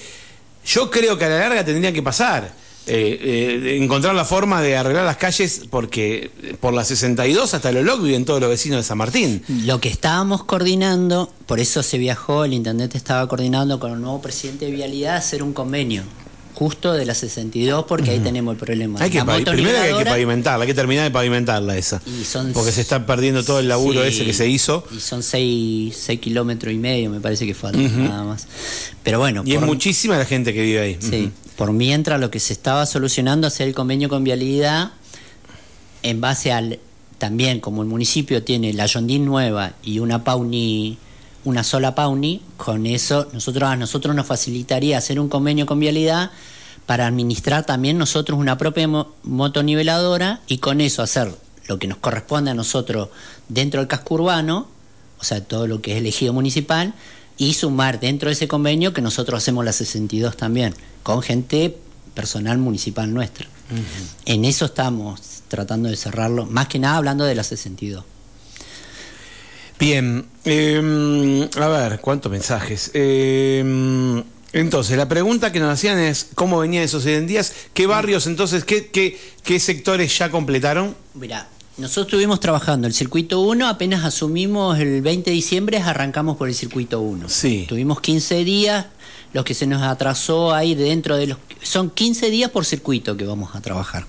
[0.65, 2.51] yo creo que a la larga tendría que pasar.
[2.87, 8.01] Eh, eh, encontrar la forma de arreglar las calles porque por la 62 hasta Loloc
[8.01, 9.43] viven todos los vecinos de San Martín.
[9.47, 14.21] Lo que estábamos coordinando, por eso se viajó, el intendente estaba coordinando con el nuevo
[14.23, 16.03] presidente de Vialidad hacer un convenio
[16.59, 18.99] justo de la 62 porque ahí tenemos el problema.
[18.99, 22.01] Hay que primero hay que pavimentarla, hay que terminar de pavimentarla esa.
[22.53, 24.83] porque se está perdiendo todo el laburo ese que se hizo.
[24.93, 28.45] Y son 6 kilómetros y medio, me parece que falta nada más.
[29.03, 29.43] Pero bueno.
[29.45, 30.97] Y es muchísima la gente que vive ahí.
[30.99, 31.31] Sí.
[31.55, 34.91] Por mientras lo que se estaba solucionando hacer el convenio con Vialidad
[36.03, 36.79] en base al
[37.19, 40.97] también como el municipio tiene la Yondín nueva y una Pauni
[41.45, 46.31] una sola Pauni, con eso nosotros, a nosotros nos facilitaría hacer un convenio con Vialidad
[46.85, 48.87] para administrar también nosotros una propia
[49.23, 51.33] motoniveladora y con eso hacer
[51.67, 53.09] lo que nos corresponde a nosotros
[53.47, 54.67] dentro del casco urbano,
[55.19, 56.93] o sea, todo lo que es elegido municipal,
[57.37, 60.73] y sumar dentro de ese convenio que nosotros hacemos la 62 también,
[61.03, 61.77] con gente
[62.13, 63.47] personal municipal nuestra.
[64.25, 68.03] En eso estamos tratando de cerrarlo, más que nada hablando de la 62.
[69.79, 72.91] Bien, em, a ver, ¿cuántos mensajes?
[72.93, 77.53] Em, entonces, la pregunta que nos hacían es, ¿cómo venía esos 100 días?
[77.73, 80.95] ¿Qué barrios entonces, qué, qué, qué sectores ya completaron?
[81.13, 86.49] Mira, nosotros estuvimos trabajando el circuito 1, apenas asumimos el 20 de diciembre, arrancamos por
[86.49, 87.29] el circuito 1.
[87.29, 87.65] Sí.
[87.69, 88.87] Tuvimos 15 días,
[89.31, 91.37] lo que se nos atrasó ahí dentro de los...
[91.61, 94.07] Son 15 días por circuito que vamos a trabajar.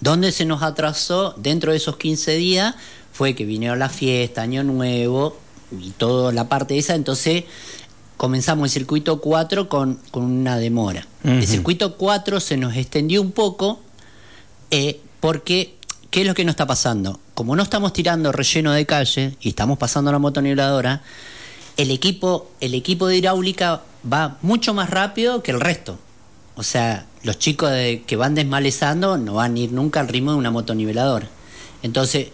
[0.00, 2.76] ¿Dónde se nos atrasó dentro de esos 15 días?
[3.16, 5.38] Fue que vinieron la fiesta, Año Nuevo
[5.72, 7.44] y toda la parte esa, entonces
[8.18, 11.06] comenzamos el circuito 4 con, con una demora.
[11.24, 13.80] El circuito 4 se nos extendió un poco
[14.70, 15.76] eh, porque,
[16.10, 17.18] ¿qué es lo que nos está pasando?
[17.32, 21.02] Como no estamos tirando relleno de calle y estamos pasando la motoniveladora,
[21.78, 25.98] el equipo, el equipo de hidráulica va mucho más rápido que el resto.
[26.54, 27.70] O sea, los chicos
[28.06, 31.28] que van desmalezando no van a ir nunca al ritmo de una motoniveladora.
[31.82, 32.28] Entonces,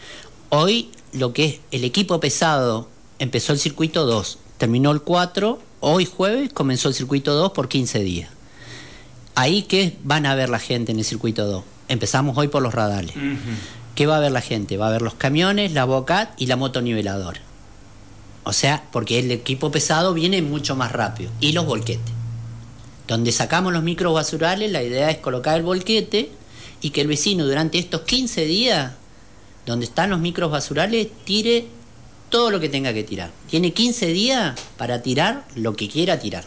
[0.55, 2.87] Hoy lo que es el equipo pesado,
[3.19, 8.01] empezó el circuito 2, terminó el 4, hoy jueves comenzó el circuito 2 por 15
[8.01, 8.29] días.
[9.35, 11.65] Ahí, ¿qué van a ver la gente en el circuito 2?
[11.89, 13.15] Empezamos hoy por los radales.
[13.95, 14.77] ¿Qué va a ver la gente?
[14.77, 17.41] Va a ver los camiones, la bocat y la motoniveladora.
[18.45, 21.31] O sea, porque el equipo pesado viene mucho más rápido.
[21.41, 22.13] Y los volquetes.
[23.09, 26.31] Donde sacamos los micros basurales, la idea es colocar el volquete
[26.83, 28.93] y que el vecino durante estos 15 días,
[29.67, 31.67] donde están los micros basurales, tire
[32.31, 33.31] todo lo que tenga que tirar.
[33.49, 36.45] Tiene 15 días para tirar lo que quiera tirar.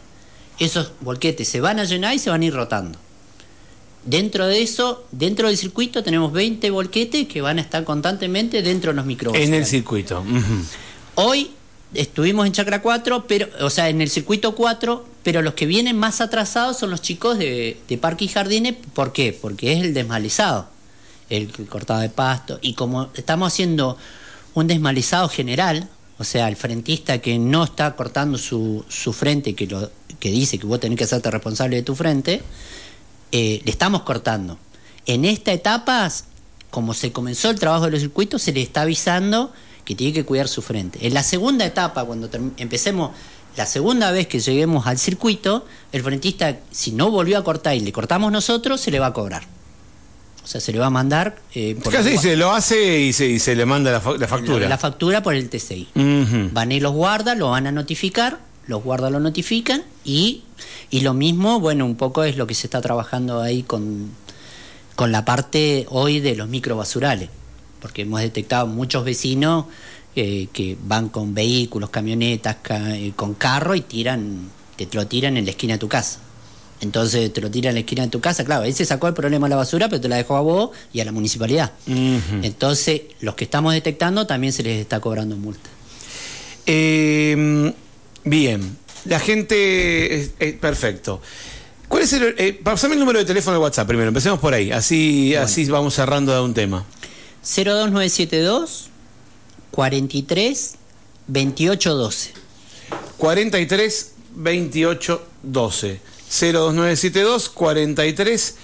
[0.59, 2.97] Esos volquetes se van a llenar y se van a ir rotando.
[4.03, 8.91] Dentro de eso, dentro del circuito tenemos 20 volquetes que van a estar constantemente dentro
[8.91, 9.35] de los micros.
[9.35, 10.23] En el circuito.
[11.15, 11.51] Hoy
[11.93, 15.97] estuvimos en Chacra 4, pero, o sea, en el circuito 4, pero los que vienen
[15.97, 18.75] más atrasados son los chicos de, de Parque y Jardines.
[18.93, 19.37] ¿Por qué?
[19.39, 20.69] Porque es el desmalizado,
[21.29, 22.59] el cortado de pasto.
[22.61, 23.97] Y como estamos haciendo
[24.53, 29.67] un desmalizado general, o sea, el frentista que no está cortando su, su frente, que,
[29.67, 32.41] lo, que dice que vos tenés que hacerte responsable de tu frente,
[33.31, 34.57] eh, le estamos cortando.
[35.05, 36.09] En esta etapa,
[36.69, 39.51] como se comenzó el trabajo de los circuitos, se le está avisando
[39.83, 41.05] que tiene que cuidar su frente.
[41.05, 43.11] En la segunda etapa, cuando empecemos
[43.55, 47.81] la segunda vez que lleguemos al circuito, el frentista, si no volvió a cortar y
[47.81, 49.43] le cortamos nosotros, se le va a cobrar.
[50.45, 51.39] O sea, se le va a mandar.
[51.55, 54.69] Eh, por Casi se lo hace y se, y se le manda la, factura.
[54.69, 55.87] La, factura por el TCI.
[56.53, 60.43] Van y los guardas, lo van a notificar, los guardas lo notifican y,
[60.91, 64.11] y lo mismo, bueno, un poco es lo que se está trabajando ahí con,
[64.95, 67.29] con la parte hoy de los microbasurales,
[67.81, 69.65] porque hemos detectado muchos vecinos
[70.15, 75.45] eh, que van con vehículos, camionetas, eh, con carro y tiran, te lo tiran en
[75.45, 76.19] la esquina de tu casa.
[76.85, 79.15] Entonces te lo tira en la esquina de tu casa, claro, ahí se sacó el
[79.15, 81.71] problema de la basura, pero te la dejó a vos y a la municipalidad.
[81.87, 85.69] Entonces, los que estamos detectando también se les está cobrando multa.
[86.67, 87.73] Eh,
[88.23, 91.21] bien, la gente, perfecto.
[91.87, 94.71] ¿Cuál es el, eh, pasame el número de teléfono de WhatsApp primero, empecemos por ahí,
[94.71, 96.85] así, así vamos cerrando de un tema.
[97.41, 98.89] 02972
[99.71, 100.75] 43
[101.27, 102.33] 2812
[103.17, 108.55] 43 2812 02972 43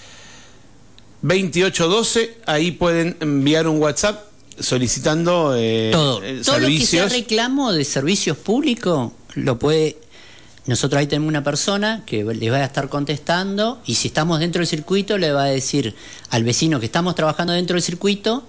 [1.22, 2.38] 2812.
[2.46, 4.26] Ahí pueden enviar un WhatsApp
[4.60, 6.24] solicitando eh, todo.
[6.24, 9.98] Eh, todo lo que sea reclamo de servicios públicos lo puede.
[10.68, 14.60] Nosotros ahí tenemos una persona que le va a estar contestando y si estamos dentro
[14.60, 15.96] del circuito le va a decir
[16.30, 18.44] al vecino que estamos trabajando dentro del circuito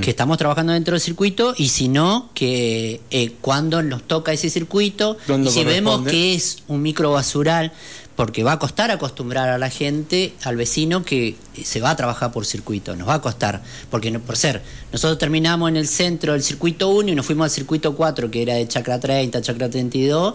[0.00, 4.50] que estamos trabajando dentro del circuito y si no, que eh, cuando nos toca ese
[4.50, 7.72] circuito, y si vemos que es un micro basural,
[8.18, 12.32] porque va a costar acostumbrar a la gente, al vecino, que se va a trabajar
[12.32, 13.62] por circuito, nos va a costar,
[13.92, 14.60] porque no, por ser,
[14.92, 18.42] nosotros terminamos en el centro del circuito 1 y nos fuimos al circuito 4, que
[18.42, 20.34] era de Chacra 30, Chacra 32,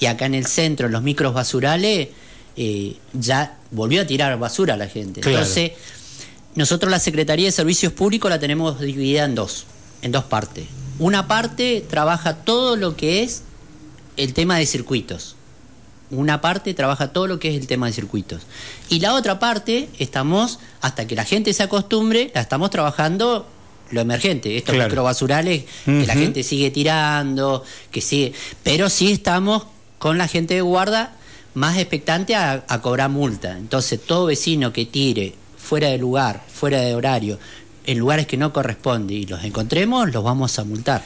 [0.00, 2.08] y acá en el centro, en los micros basurales,
[2.56, 5.20] eh, ya volvió a tirar basura a la gente.
[5.24, 5.72] Entonces,
[6.54, 9.66] nosotros la Secretaría de Servicios Públicos la tenemos dividida en dos,
[10.02, 10.66] en dos partes.
[10.98, 13.42] Una parte trabaja todo lo que es
[14.16, 15.36] el tema de circuitos.
[16.10, 18.42] Una parte trabaja todo lo que es el tema de circuitos.
[18.88, 23.46] Y la otra parte estamos, hasta que la gente se acostumbre, la estamos trabajando
[23.90, 28.32] lo emergente, estos microbasurales que la gente sigue tirando, que sigue.
[28.64, 29.66] Pero sí estamos
[29.98, 31.14] con la gente de guarda
[31.54, 33.56] más expectante a cobrar multa.
[33.56, 35.39] Entonces, todo vecino que tire
[35.70, 37.38] fuera de lugar, fuera de horario,
[37.86, 41.00] en lugares que no corresponde y los encontremos, los vamos a multar.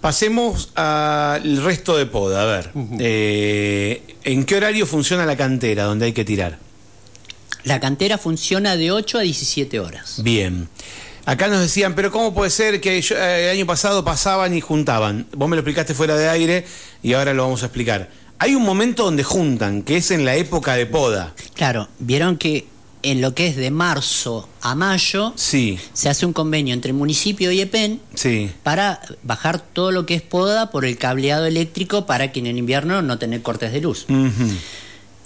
[0.00, 2.70] Pasemos al resto de poda, a ver.
[3.00, 6.60] Eh, ¿En qué horario funciona la cantera donde hay que tirar?
[7.64, 10.20] La cantera funciona de 8 a 17 horas.
[10.22, 10.68] Bien.
[11.24, 15.26] Acá nos decían, pero ¿cómo puede ser que eh, el año pasado pasaban y juntaban?
[15.32, 16.64] Vos me lo explicaste fuera de aire
[17.02, 18.10] y ahora lo vamos a explicar.
[18.38, 21.34] Hay un momento donde juntan, que es en la época de poda.
[21.54, 22.66] Claro, vieron que
[23.04, 25.78] en lo que es de marzo a mayo, sí.
[25.92, 28.50] se hace un convenio entre el municipio y EPEN sí.
[28.62, 32.58] para bajar todo lo que es poda por el cableado eléctrico para que en el
[32.58, 34.06] invierno no tener cortes de luz.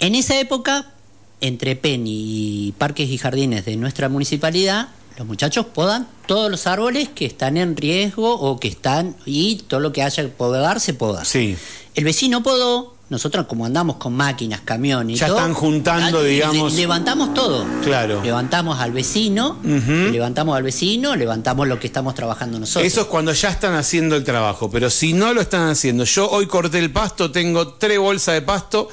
[0.01, 0.93] En esa época,
[1.41, 7.09] entre EPEN y parques y jardines de nuestra municipalidad, los muchachos podan todos los árboles
[7.09, 10.95] que están en riesgo o que están y todo lo que haya que podar se
[10.95, 11.25] poda.
[11.25, 11.57] Sí.
[11.95, 16.75] El vecino podó, nosotros como andamos con máquinas, camiones ya están juntando, digamos.
[16.75, 17.65] levantamos todo.
[17.83, 18.23] Claro.
[18.23, 22.85] Levantamos al vecino, levantamos al vecino, levantamos lo que estamos trabajando nosotros.
[22.85, 26.29] Eso es cuando ya están haciendo el trabajo, pero si no lo están haciendo, yo
[26.31, 28.89] hoy corté el pasto, tengo tres bolsas de pasto.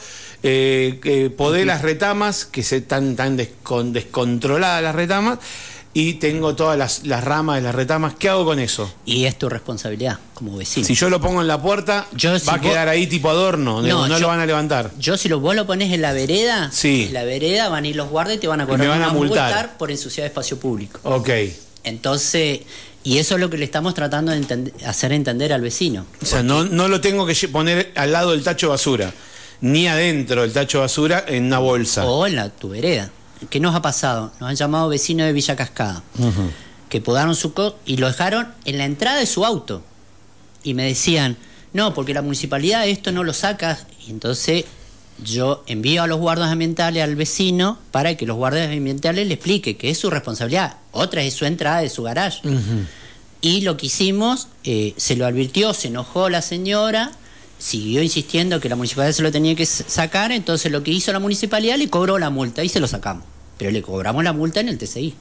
[0.47, 5.39] Eh, podé las retamas, que se están tan descontroladas las retamas,
[5.98, 8.94] y tengo todas las, las ramas, las retamas, ¿qué hago con eso?
[9.06, 10.86] Y es tu responsabilidad como vecino.
[10.86, 13.30] Si yo lo pongo en la puerta, Yo, si va a vos- quedar ahí tipo
[13.30, 14.92] adorno, no, No, lo yo- van a levantar.
[15.00, 17.06] Yo si lo, vos lo pones en la vereda, Sí.
[17.08, 19.04] en la vereda van a ir los guardias y te van a me cobrar van
[19.04, 19.78] a multar.
[19.78, 21.00] por ensuciar espacio público.
[21.04, 21.30] Ok.
[21.86, 22.60] Entonces,
[23.04, 26.06] y eso es lo que le estamos tratando de entend- hacer entender al vecino.
[26.22, 29.14] O sea, no, no lo tengo que poner al lado del tacho de basura,
[29.62, 32.06] ni adentro del tacho de basura en una bolsa.
[32.06, 33.12] O en la tu vereda.
[33.50, 34.32] ¿Qué nos ha pasado?
[34.39, 36.04] Nos han llamado vecinos de Villa Cascada,
[36.89, 39.84] que podaron su co y lo dejaron en la entrada de su auto.
[40.63, 41.38] Y me decían,
[41.74, 43.78] no, porque la municipalidad esto no lo saca.
[44.08, 44.65] Y entonces
[45.24, 49.78] yo envío a los guardias ambientales al vecino para que los guardias ambientales le explique
[49.78, 50.78] que es su responsabilidad.
[50.91, 52.41] Otra es su entrada de su garage.
[53.41, 57.12] Y lo que hicimos, eh, se lo advirtió, se enojó la señora,
[57.65, 61.19] siguió insistiendo que la municipalidad se lo tenía que sacar, entonces lo que hizo la
[61.19, 63.23] municipalidad le cobró la multa y se lo sacamos.
[63.58, 65.15] Pero le cobramos la multa en el TCI.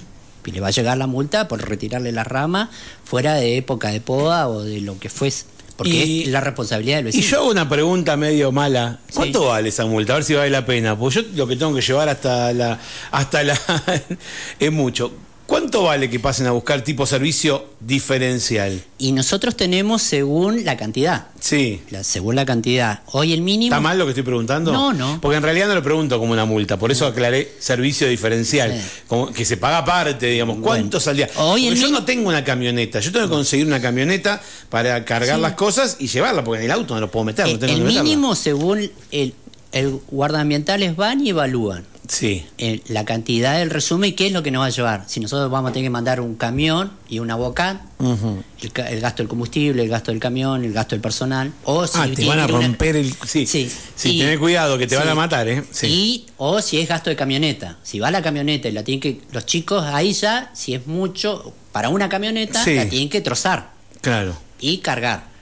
[0.46, 2.70] Y le va a llegar la multa por retirarle la rama
[3.04, 5.46] fuera de época de poda o de lo que fuese.
[5.76, 7.26] Porque Y- es la responsabilidad del Y vecino.
[7.26, 9.00] yo hago una pregunta medio mala.
[9.14, 9.46] ¿Cuánto Sí.
[9.46, 10.12] vale esa multa?
[10.12, 10.98] A ver si vale la pena.
[10.98, 12.78] Porque yo lo que tengo que llevar hasta la.
[13.10, 13.58] hasta la.
[14.60, 15.12] es mucho.
[15.46, 18.82] ¿Cuánto vale que pasen a buscar tipo servicio diferencial?
[18.96, 21.26] Y nosotros tenemos según la cantidad.
[21.38, 21.82] Sí.
[21.90, 23.02] la- según la cantidad.
[23.12, 23.66] Hoy el mínimo.
[23.74, 24.72] ¿Está mal lo que estoy preguntando?
[24.72, 25.20] No, no.
[25.20, 28.88] Porque en realidad no lo pregunto como una multa, por eso aclaré servicio diferencial, Sí.
[29.06, 30.56] como que se paga aparte, digamos.
[30.62, 31.00] ¿Cuánto Bueno.
[31.00, 31.26] saldría?
[31.36, 35.04] Hoy Porque el yo no tengo una camioneta, yo tengo que conseguir una camioneta para
[35.04, 35.42] cargar Sí.
[35.42, 37.74] las cosas y llevarla, porque en el auto no lo puedo meter, no Eh, tengo
[37.74, 38.02] el meterla.
[38.04, 39.34] mínimo según el,
[39.74, 41.84] el guardaambientales van y evalúan.
[42.06, 42.44] Sí.
[42.88, 45.04] la cantidad del resumen y qué es lo que nos va a llevar.
[45.06, 49.28] Si nosotros vamos a tener que mandar un camión y una bocat, el, gasto del
[49.28, 52.44] combustible, el gasto del camión, el gasto del personal, o si ah, te van a
[52.44, 53.10] una- romper el.
[53.26, 53.70] Sí, Sí.
[53.96, 54.16] sí.
[54.16, 55.64] Y- tené cuidado que te van a matar, ¿eh?
[55.70, 55.86] Sí.
[55.86, 57.78] Y, o si es gasto de camioneta.
[57.82, 59.22] Si va la camioneta y la tienen que.
[59.32, 63.70] Los chicos ahí ya, si es mucho, para una camioneta, la tienen que trozar
[64.02, 64.36] Claro.
[64.60, 65.32] y cargar.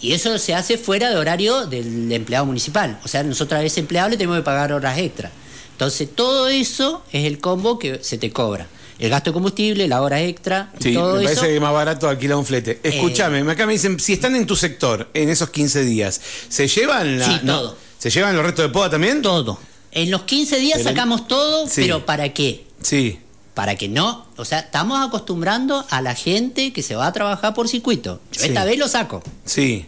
[0.00, 2.98] Y eso se hace fuera de horario del empleado municipal.
[3.04, 5.30] O sea, nosotros a ese empleado le tenemos que pagar horas extra.
[5.72, 8.66] Entonces, todo eso es el combo que se te cobra.
[8.98, 11.34] El gasto de combustible, la hora extra, Sí, todo me eso.
[11.34, 12.80] parece que es más barato alquilar un flete.
[12.82, 17.18] Escúchame, acá me dicen, si están en tu sector en esos 15 días, ¿se llevan
[17.18, 17.58] la, Sí, no?
[17.60, 17.76] todo.
[17.98, 19.20] ¿Se llevan los restos de poda también?
[19.20, 19.58] Todo.
[19.92, 21.82] En los 15 días Pero- sacamos todo, Sí.
[21.82, 22.64] pero ¿para qué?
[22.82, 23.18] Sí.
[23.56, 27.54] Para que no, o sea, estamos acostumbrando a la gente que se va a trabajar
[27.54, 28.20] por circuito.
[28.30, 28.48] Yo Sí.
[28.48, 29.22] esta vez lo saco.
[29.46, 29.86] Sí.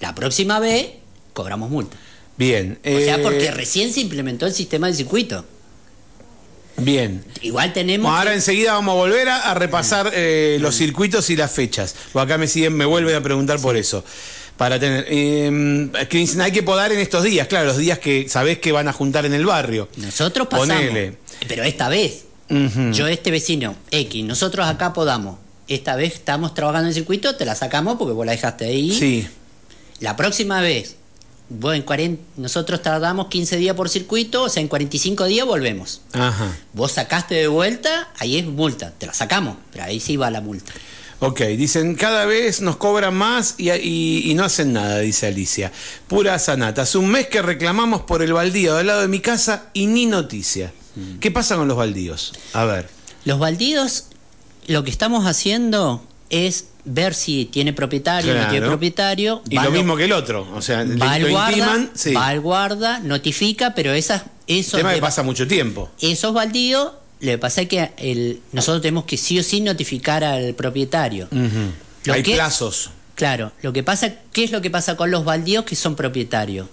[0.00, 0.88] La próxima vez
[1.34, 1.94] cobramos multa.
[2.38, 2.78] Bien.
[2.82, 5.44] O sea, eh, porque recién se implementó el sistema de circuito.
[6.78, 7.22] Bien.
[7.42, 11.36] Igual tenemos ahora que- enseguida vamos a volver a, a repasar eh, los circuitos y
[11.36, 11.94] las fechas.
[12.14, 14.04] Acá me siguen, me vuelven a preguntar por eso.
[14.56, 15.04] Para tener.
[15.08, 15.90] eh,
[16.40, 19.26] hay que podar en estos días, claro, los días que sabés que van a juntar
[19.26, 19.88] en el barrio.
[19.96, 20.76] Nosotros pasamos.
[20.76, 21.16] Ponele.
[21.46, 25.38] Pero esta vez, Yo este vecino, X, nosotros acá podamos.
[25.66, 28.92] Esta vez estamos trabajando en el circuito, te la sacamos porque vos la dejaste ahí.
[28.92, 29.26] Sí.
[30.00, 30.96] La próxima vez,
[31.48, 36.02] vos en 40, nosotros tardamos 15 días por circuito, o sea, en 45 días volvemos.
[36.12, 36.54] Ajá.
[36.74, 40.42] Vos sacaste de vuelta, ahí es multa, te la sacamos, pero ahí sí va la
[40.42, 40.72] multa.
[41.20, 45.72] Ok, dicen, cada vez nos cobran más y, y- y no hacen nada, dice Alicia.
[46.08, 46.82] Pura sanata.
[46.82, 50.04] Hace un mes que reclamamos por el baldío del lado de mi casa y ni
[50.04, 50.72] noticia.
[50.94, 51.18] Mm.
[51.18, 52.32] ¿Qué pasa con los baldíos?
[52.52, 52.88] A ver.
[53.24, 54.04] Los baldíos,
[54.66, 59.42] lo que estamos haciendo es ver si tiene propietario no tiene propietario.
[59.48, 60.46] Y lo mismo que el otro.
[60.54, 61.90] O sea, va al lo guarda, intiman.
[61.94, 62.12] Sí.
[62.12, 65.90] va al guarda, notifica, pero esas, esos, tema que pasa mucho tiempo.
[66.00, 70.22] esos baldíos, lo que pasa es que el, nosotros tenemos que sí o sí notificar
[70.24, 71.28] al propietario.
[72.04, 72.90] Lo Hay que- plazos.
[73.14, 76.66] Claro, lo que pasa, ¿qué es lo que pasa con los baldíos que son propietarios?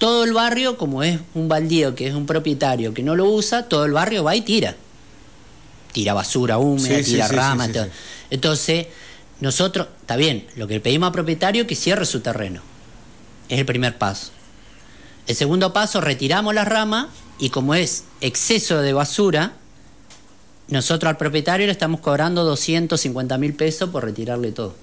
[0.00, 3.68] Todo el barrio, como es un baldío que es un propietario que no lo usa,
[3.68, 4.74] todo el barrio va y tira.
[5.92, 7.66] Tira basura húmeda, Sí, tira sí, ramas.
[7.66, 7.86] sí, todo.
[8.30, 8.86] Entonces,
[9.40, 12.62] nosotros, está bien, lo que le pedimos al propietario es que cierre su terreno.
[13.50, 14.30] Es el primer paso.
[15.26, 17.08] El segundo paso, retiramos las ramas
[17.38, 19.52] y como es exceso de basura,
[20.70, 24.74] nosotros al propietario le estamos cobrando 250 mil pesos por retirarle todo.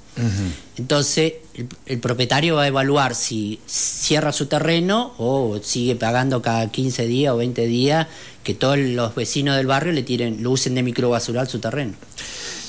[0.78, 6.72] Entonces, el, el propietario va a evaluar si cierra su terreno o sigue pagando cada
[6.72, 8.08] 15 días o 20 días
[8.44, 11.94] que todos los vecinos del barrio le tiren, lo usen de microbasural su terreno.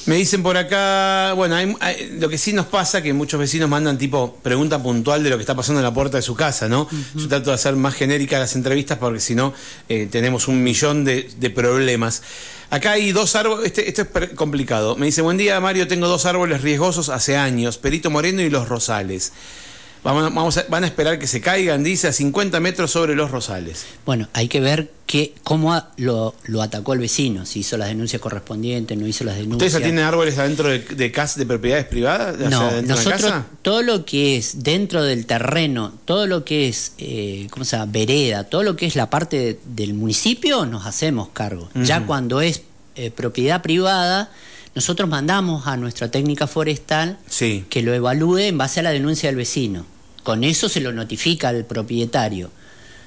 [0.07, 3.69] Me dicen por acá, bueno, hay- hay- lo que sí nos pasa que muchos vecinos
[3.69, 6.67] mandan tipo pregunta puntual de lo que está pasando en la puerta de su casa,
[6.67, 6.89] ¿no?
[7.15, 9.53] Yo trato de hacer más genéricas las entrevistas porque si no
[9.91, 12.23] eh, tenemos un millón de, de problemas.
[12.71, 14.97] Acá hay dos árboles, este, esto es complicado.
[14.97, 18.69] Me dice, buen día Mario, tengo dos árboles riesgosos hace años, Perito Moreno y Los
[18.69, 19.33] Rosales.
[20.03, 23.87] Vamos, a, van a esperar que se caigan, dice, a 50 metros sobre los rosales.
[24.07, 28.21] Bueno, hay que ver que, cómo lo, lo, atacó el vecino, si hizo las denuncias
[28.21, 29.69] correspondientes, no hizo las denuncias.
[29.69, 32.39] ¿Ustedes tienen árboles adentro de, de, de propiedades privadas?
[32.39, 33.33] No, nosotros
[33.63, 37.91] todo lo que es dentro del terreno, todo lo que es, eh, ¿cómo se llama?
[37.93, 41.69] Vereda, todo lo que es la parte del municipio, nos hacemos cargo.
[41.75, 42.63] Ya cuando es
[42.95, 44.31] eh, propiedad privada,
[44.79, 47.19] nosotros mandamos a nuestra técnica forestal
[47.69, 49.85] que lo evalúe en base a la denuncia del vecino.
[50.23, 52.53] Con eso se lo notifica al propietario.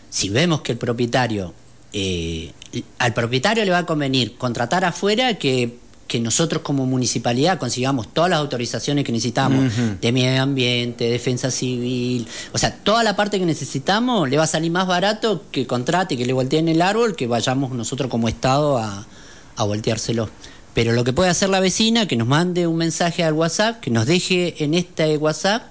[0.09, 1.53] Si vemos que el propietario,
[1.93, 2.51] eh,
[2.99, 8.29] al propietario le va a convenir contratar afuera que, que nosotros como municipalidad consigamos todas
[8.29, 13.45] las autorizaciones que necesitamos de medio ambiente, defensa civil, o sea, toda la parte que
[13.45, 17.27] necesitamos le va a salir más barato que contrate, que le volteen el árbol, que
[17.27, 19.07] vayamos nosotros como Estado a,
[19.55, 20.29] a volteárselo.
[20.73, 23.91] Pero lo que puede hacer la vecina, que nos mande un mensaje al WhatsApp, que
[23.91, 25.63] nos deje en este WhatsApp,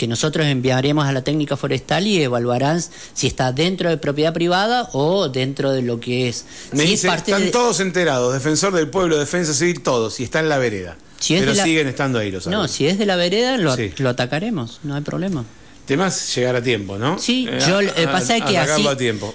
[0.00, 4.88] que nosotros enviaremos a la técnica forestal y evaluarán si está dentro de propiedad privada
[4.94, 6.46] o dentro de lo que es.
[6.72, 10.56] Me dice, están todos enterados, defensor del pueblo, defensa civil, todos, y está en la
[10.56, 10.96] vereda.
[11.28, 14.94] pero siguen estando ahí los No, si es de la vereda, lo, lo atacaremos, no
[14.94, 15.44] hay problema.
[15.84, 17.18] Temas llegar a tiempo, ¿no?
[17.18, 18.86] Sí, eh, yo eh, pasa que así,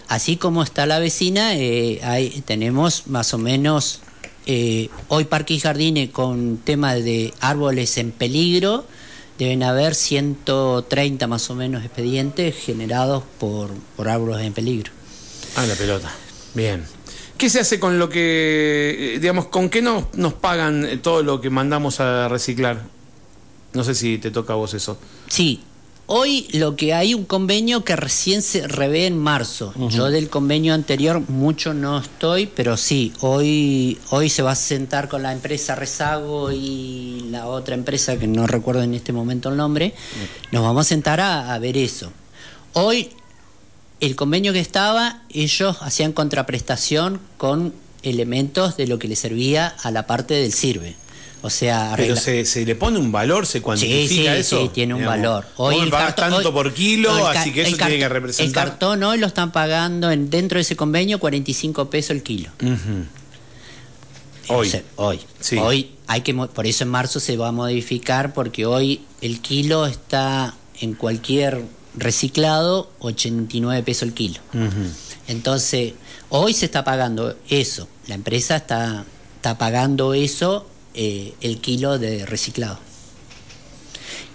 [0.07, 3.99] así como está la vecina, eh, hay, tenemos más o menos
[4.45, 8.85] eh, hoy Parque y Jardines con tema de árboles en peligro,
[9.37, 14.91] deben haber 130 más o menos expedientes generados por, por árboles en peligro.
[15.55, 16.11] Ah, la pelota.
[16.53, 16.83] Bien.
[17.37, 21.41] ¿Qué se hace con lo que, eh, digamos, con qué nos, nos pagan todo lo
[21.41, 22.83] que mandamos a reciclar?
[23.73, 24.97] No sé si te toca a vos eso.
[25.27, 25.61] Sí,
[26.07, 29.73] Hoy lo que hay un convenio que recién se revé en marzo.
[29.89, 35.09] Yo del convenio anterior mucho no estoy, pero sí, hoy, hoy se va a sentar
[35.09, 39.57] con la empresa Rezago y la otra empresa que no recuerdo en este momento el
[39.57, 39.95] nombre.
[40.51, 42.11] Nos vamos a sentar a, a ver eso.
[42.73, 43.09] Hoy
[43.99, 49.89] el convenio que estaba, ellos hacían contraprestación con elementos de lo que le servía a
[49.89, 50.95] la parte del sirve.
[51.45, 54.61] O sea, Pero se, le pone un valor, se cuantifica sí, eso.
[54.63, 55.45] Sí, tiene un valor.
[55.57, 58.63] Hoy el cartón, tanto por kilo, así que eso tiene que representar.
[58.63, 62.49] El cartón hoy lo están pagando en, dentro de ese convenio 45 pesos el kilo.
[64.47, 64.71] Hoy.
[64.95, 65.19] hoy.
[65.59, 69.85] Hoy hay que por eso en marzo se va a modificar porque hoy el kilo
[69.85, 71.61] está en cualquier
[71.95, 74.39] reciclado 89 pesos el kilo.
[75.27, 75.93] Entonces,
[76.29, 77.87] hoy se está pagando eso.
[78.07, 80.65] La empresa está, está pagando eso
[80.95, 82.79] eh, el kilo de reciclado.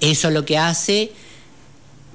[0.00, 1.12] Eso lo que hace,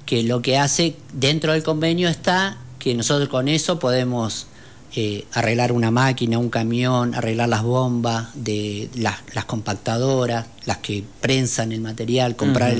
[0.06, 4.48] que lo que hace dentro del convenio está que nosotros con eso podemos
[4.96, 11.72] eh, arreglar una máquina, un camión, arreglar las bombas de las, compactadoras, las que prensan
[11.72, 12.76] el material, comprar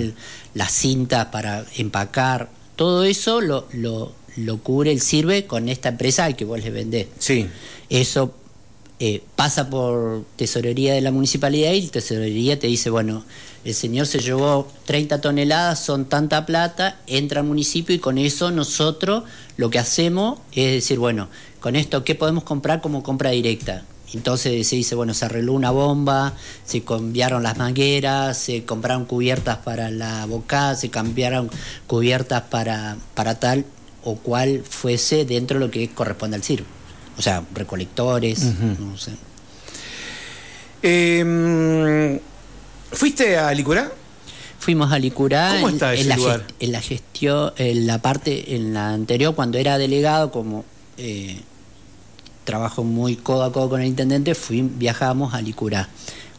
[0.54, 6.26] las cintas para empacar, todo eso lo, lo, lo cubre el sirve con esta empresa
[6.26, 7.08] al que vos le vendés.
[7.20, 7.48] Sí.
[7.90, 8.34] Eso
[9.00, 13.26] eh, pasa por tesorería de la municipalidad y tesorería te dice, bueno,
[13.66, 18.52] el señor se llevó 30 toneladas, son tanta plata, entra al municipio y con eso
[18.52, 19.24] nosotros
[19.58, 21.28] lo que hacemos es decir, bueno,
[21.60, 23.84] con esto, ¿qué podemos comprar como compra directa?
[24.14, 26.34] Entonces se dice, bueno, se arregló una bomba,
[26.64, 31.50] se cambiaron las mangueras, se compraron cubiertas para la boca, se cambiaron
[31.86, 33.66] cubiertas para, para tal
[34.06, 36.70] o cual fuese dentro de lo que corresponde al circo
[37.18, 38.44] o sea, recolectores,
[38.80, 39.12] no sé.
[40.82, 42.20] Em,
[42.92, 43.92] ¿Fuiste a Licurá?
[44.60, 45.54] Fuimos a Licurá.
[45.56, 46.44] ¿Cómo está ese en, la lugar?
[46.60, 50.66] en la gestión, en la parte, en la anterior, cuando era delegado, como
[50.98, 51.42] eh,
[52.44, 55.90] trabajo muy codo a codo con el intendente, fui, viajamos a Licurá,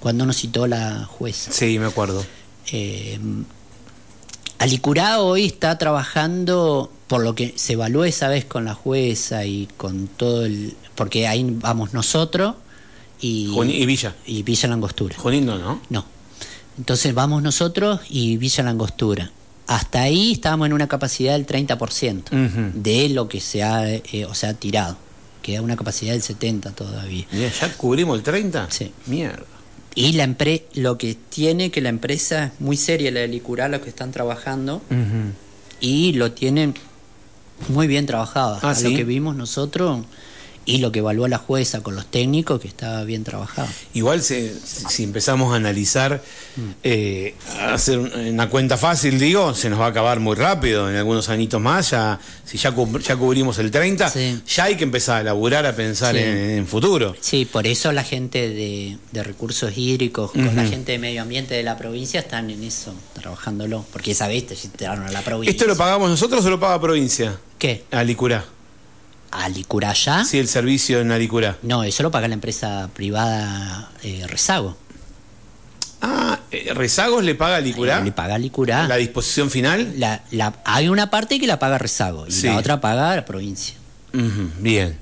[0.00, 1.52] cuando nos citó la jueza.
[1.52, 2.24] Sí, me acuerdo.
[2.72, 3.18] Eh,
[4.58, 9.68] Alicurá hoy está trabajando por lo que se evaluó esa vez con la jueza y
[9.76, 10.74] con todo el...
[10.94, 12.56] porque ahí vamos nosotros
[13.20, 13.54] y...
[13.62, 14.14] y Villa.
[14.26, 15.16] Y Villa Langostura.
[15.18, 15.80] Junín no, ¿no?
[15.88, 16.04] No.
[16.78, 19.30] Entonces vamos nosotros y Villa Langostura.
[19.66, 24.34] Hasta ahí estábamos en una capacidad del 30% de lo que se ha, eh, o
[24.34, 24.96] sea, tirado.
[25.42, 27.26] Queda una capacidad del 70% todavía.
[27.32, 28.66] ¿Ya cubrimos el 30%?
[28.70, 28.92] Sí.
[29.06, 29.55] Mierda.
[29.96, 33.68] Y la empre lo que tiene que la empresa es muy seria, la de Licurá,
[33.68, 34.82] lo que están trabajando,
[35.80, 36.74] y lo tienen
[37.68, 38.58] muy bien trabajado.
[38.62, 40.04] Ah, lo que vimos nosotros,
[40.66, 43.68] y lo que evaluó la jueza con los técnicos que estaba bien trabajado.
[43.94, 46.20] Igual si, si empezamos a analizar,
[46.82, 50.96] eh, a hacer una cuenta fácil, digo, se nos va a acabar muy rápido, en
[50.96, 54.40] algunos añitos más, ya, si ya, cub- ya cubrimos el 30, Sí.
[54.48, 56.20] ya hay que empezar a laburar, a pensar Sí.
[56.22, 57.14] en, en futuro.
[57.20, 61.54] Sí, por eso la gente de, de recursos hídricos, con la gente de medio ambiente
[61.54, 63.84] de la provincia están en eso, trabajándolo.
[63.92, 65.50] Porque esa vez te a la provincia.
[65.52, 67.38] ¿Esto lo pagamos nosotros o lo paga provincia?
[67.58, 67.84] ¿Qué?
[67.92, 68.02] ¿A
[69.48, 70.24] Licuraya?
[70.24, 71.56] Sí, el servicio en Alicurá.
[71.62, 74.76] No, eso lo paga la empresa privada eh, Rezago.
[76.02, 78.00] Ah, eh, ¿Rezagos le paga Alicurá?
[78.00, 78.86] Le paga Licurá.
[78.86, 79.94] ¿La disposición final?
[79.96, 82.46] La- la- hay una parte que la paga Rezago y Sí.
[82.46, 83.74] la otra paga la provincia.
[84.60, 84.98] Bien.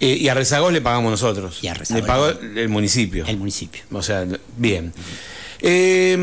[0.00, 1.58] Eh, y a Rezagos le pagamos nosotros.
[1.62, 3.24] Y a Rezagos le pagó el municipio.
[3.26, 3.82] El municipio.
[3.92, 4.24] O sea,
[4.56, 4.92] bien.
[5.66, 6.18] Eh, em,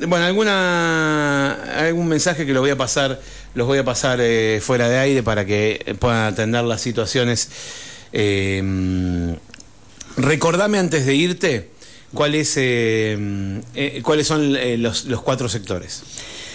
[0.08, 1.52] bueno, alguna
[1.86, 3.20] algún mensaje que lo voy a pasar,
[3.54, 7.50] los voy a pasar eh, fuera de aire para que puedan atender las situaciones.
[8.12, 9.36] Eh,
[10.16, 11.68] recordame antes de irte
[12.14, 16.02] cuál es, eh, eh, cuáles son eh, los, los cuatro sectores.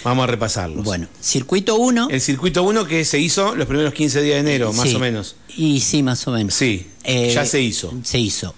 [0.04, 0.84] Vamos a repasarlos.
[0.84, 2.08] Bueno, circuito 1.
[2.10, 5.36] El circuito 1 que se hizo los primeros 15 días de enero, más o menos.
[5.56, 6.56] Y sí, más o menos.
[6.56, 7.94] Sí, Eh, ya se hizo.
[8.04, 8.56] Se hizo.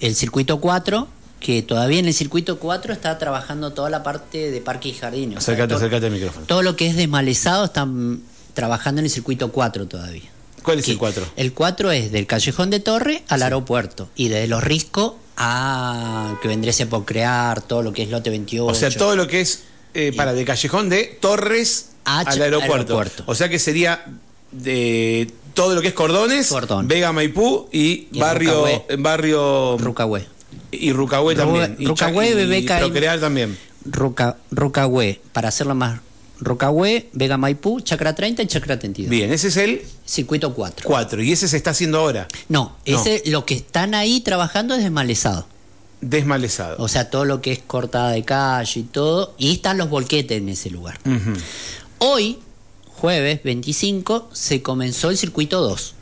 [0.00, 1.08] El circuito 4,
[1.40, 4.92] que todavía en el circuito 4 está trabajando toda la parte de parque y.
[4.92, 6.46] O sea, Acércate, acércate al micrófono.
[6.46, 8.20] Todo lo que es desmalezado están
[8.54, 10.30] trabajando en el circuito 4 todavía.
[10.62, 11.26] ¿Cuál es Que el 4?
[11.36, 16.48] El 4 es del Callejón de Torre al aeropuerto y desde Los Riscos a que
[16.48, 18.66] vendría a por crear todo lo que es lote 28.
[18.66, 19.62] O sea, todo lo que es
[19.94, 22.74] eh, para de Callejón de Torres al aeropuerto.
[22.74, 23.22] aeropuerto.
[23.26, 24.04] O sea que sería
[24.52, 26.88] de todo lo que es Cordones, Cordón.
[26.88, 28.64] Vega Maipú y, Y barrio
[28.98, 29.76] barrio
[30.72, 31.76] y Rucahué también.
[31.78, 33.58] Y Rucahué, Cha- y Bebeca y- Procrear también.
[33.84, 36.00] Ruca, Rucahué, para hacerlo más.
[36.38, 39.10] Rucahué, Vega Maipú, Chacra 30 y Chacra 32.
[39.10, 40.86] Bien, ese es el Circuito 4.
[40.86, 44.82] 4 y ese se está haciendo ahora, No, ese lo que están ahí trabajando es
[44.82, 45.46] desmalezado.
[46.00, 46.76] desmalezado.
[46.82, 49.34] O sea, todo lo que es cortada de calle y todo.
[49.36, 50.98] Y están los volquetes en ese lugar.
[51.98, 52.38] Hoy,
[53.00, 55.94] jueves 25, se comenzó el circuito 2.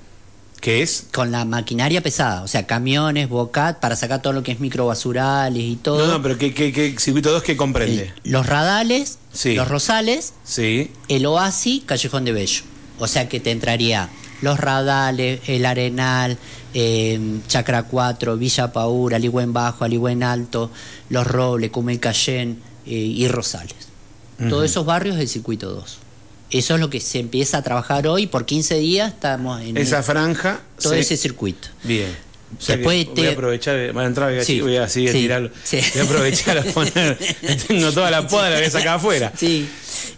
[0.61, 1.07] ¿Qué es?
[1.15, 2.43] Con la maquinaria pesada.
[2.43, 6.05] O sea, camiones, bocat, para sacar todo lo que es microbasurales y todo.
[6.05, 8.13] No, no, pero ¿qué, qué, qué circuito 2 que comprende?
[8.25, 9.55] Los radales, Sí.
[9.55, 10.91] los rosales Sí.
[11.07, 12.63] el Oasis Callejón de Bello.
[12.99, 14.09] O sea que te entraría
[14.43, 16.39] los radales, el Arenal,
[16.75, 20.73] eh, Chacra 4, Villa Paura, Aligüen Bajo, Aligüen Alto,
[21.09, 23.77] Los Robles, Cumel Cayén eh, y Rosales.
[24.49, 25.99] Todos esos barrios del circuito 2.
[26.51, 28.27] Eso es lo que se empieza a trabajar hoy.
[28.27, 30.61] Por 15 días estamos en Esa el- franja.
[30.81, 31.69] todo se- ese circuito.
[31.85, 32.29] Bien.
[32.59, 34.89] O sea que Después voy a aprovechar, voy a entrar, voy a, Sí, voy a,
[34.89, 35.51] sí, a sí, tirarlo.
[35.65, 35.79] sí.
[35.93, 37.19] Voy a aprovechar a poner.
[37.69, 39.31] Tengo toda la poda, la voy a sacar afuera.
[39.37, 39.69] Sí.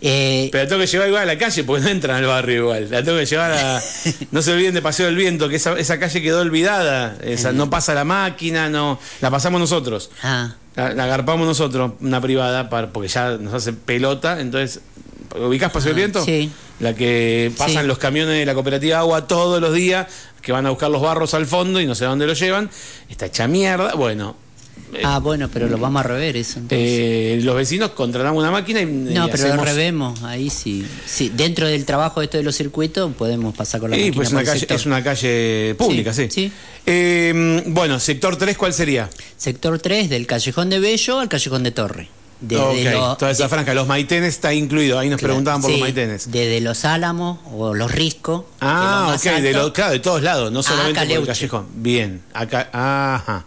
[0.01, 2.57] Eh, Pero la tengo que llevar igual a la calle porque no entran al barrio
[2.63, 2.89] igual.
[2.89, 3.83] La tengo que llevar a.
[4.31, 7.17] No se olviden de Paseo del Viento, que esa, esa calle quedó olvidada.
[7.25, 9.01] Esa, no pasa la máquina, no.
[9.21, 10.11] La pasamos nosotros.
[10.23, 14.41] ah, La, la agarpamos nosotros, una privada, para, porque ya nos hace pelota.
[14.41, 14.81] Entonces,
[15.37, 16.25] ¿ubicás Paseo del Ah, Viento?
[16.25, 16.51] sí.
[16.81, 17.89] La que pasan Sí.
[17.89, 20.07] los camiones de la cooperativa Agua todos los días,
[20.41, 22.71] que van a buscar los barros al fondo y no sé a dónde los llevan.
[23.11, 23.95] Está hecha mierda.
[23.95, 24.35] Bueno,
[25.05, 26.59] ah, bueno, pero lo vamos a rever eso.
[26.59, 26.79] entonces.
[26.91, 28.87] eh, los vecinos contratamos una máquina y.
[28.87, 30.87] No, y pero lo revemos, ahí sí.
[31.05, 31.31] sí.
[31.35, 34.39] Dentro del trabajo esto de los circuitos podemos pasar con la Sí, máquina pues por
[34.39, 36.29] una calle, es una calle pública, sí.
[36.31, 36.53] Sí, sí.
[36.87, 39.11] Eh, bueno, sector 3, ¿cuál sería?
[39.37, 42.09] Sector 3, del Callejón de Bello al Callejón de Torre.
[42.41, 43.75] Desde Ok, lo- toda esa de- franja.
[43.75, 44.99] Los maitenes está incluido.
[44.99, 46.31] Ahí nos claro, preguntaban por sí, los maitenes.
[46.31, 48.45] Desde los Álamos o los Riscos.
[48.61, 51.67] Ah, ok, de, lo- claro, de todos lados, no solamente por el callejón.
[51.75, 53.45] Bien, acá, ajá.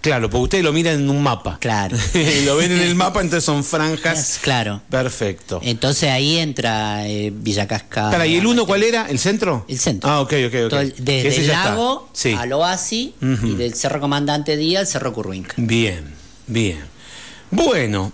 [0.00, 1.58] Claro, porque ustedes lo miran en un mapa.
[1.60, 1.96] Claro.
[2.44, 4.38] lo ven en el mapa, entonces son franjas.
[4.42, 4.80] Claro.
[4.88, 5.58] Perfecto.
[5.64, 8.10] Entonces ahí entra eh, Villa Cascada.
[8.10, 9.06] Espera, ¿y el 1 cuál era?
[9.10, 9.64] ¿El centro?
[9.68, 10.08] El centro.
[10.08, 10.72] Ah, ok, ok, ok.
[10.98, 12.32] Desde Ese el lago Sí.
[12.38, 15.54] al Oasis y del Cerro Comandante Díaz al Cerro Curruinca.
[15.56, 16.14] Bien,
[16.46, 16.78] bien.
[17.50, 18.12] Bueno,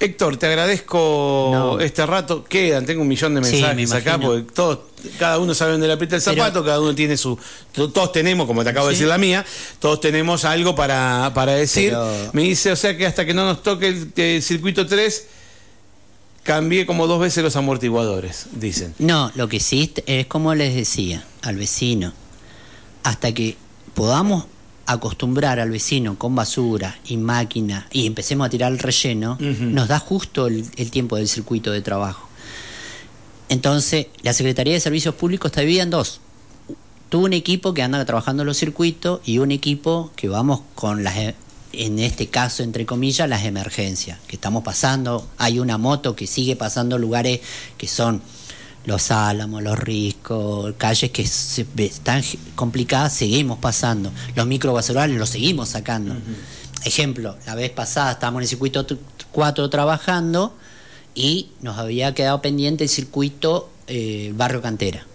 [0.00, 1.80] Héctor, te agradezco No.
[1.80, 2.44] este rato.
[2.44, 4.78] Quedan, tengo un millón de Sí, mensajes me acá, porque todos,
[5.18, 7.36] cada uno sabe dónde le aprieta el Pero- zapato, cada uno tiene su.
[7.72, 9.44] to- Todos tenemos, como te acabo de decir la mía,
[9.80, 11.90] todos tenemos algo para, para decir.
[11.90, 15.26] Pero- Me dice, o sea que hasta que no nos toque el, el circuito 3,
[16.44, 18.94] cambié como dos veces los amortiguadores, dicen.
[18.98, 22.12] No, lo que sí es como les decía al vecino,
[23.02, 23.56] hasta que
[23.94, 24.44] podamos
[24.88, 29.98] acostumbrar al vecino con basura y máquina y empecemos a tirar el relleno, nos da
[29.98, 32.26] justo el, el tiempo del circuito de trabajo.
[33.48, 36.20] Entonces, la Secretaría de Servicios Públicos está dividida en dos.
[37.08, 41.02] Tuvo un equipo que anda trabajando en los circuitos y un equipo que vamos con
[41.04, 41.34] las, e-
[41.72, 45.26] en este caso, entre comillas, las emergencias que estamos pasando.
[45.38, 47.40] Hay una moto que sigue pasando lugares
[47.78, 48.20] que son
[48.88, 52.22] Los Álamos, Los Riscos, calles que se, están
[52.56, 54.10] complicadas, seguimos pasando.
[54.34, 56.16] Los microbasurales los seguimos sacando.
[56.84, 58.86] Ejemplo, la vez pasada estábamos en el circuito
[59.30, 60.56] 4 trabajando
[61.14, 65.06] y nos había quedado pendiente el circuito eh, Barrio Cantera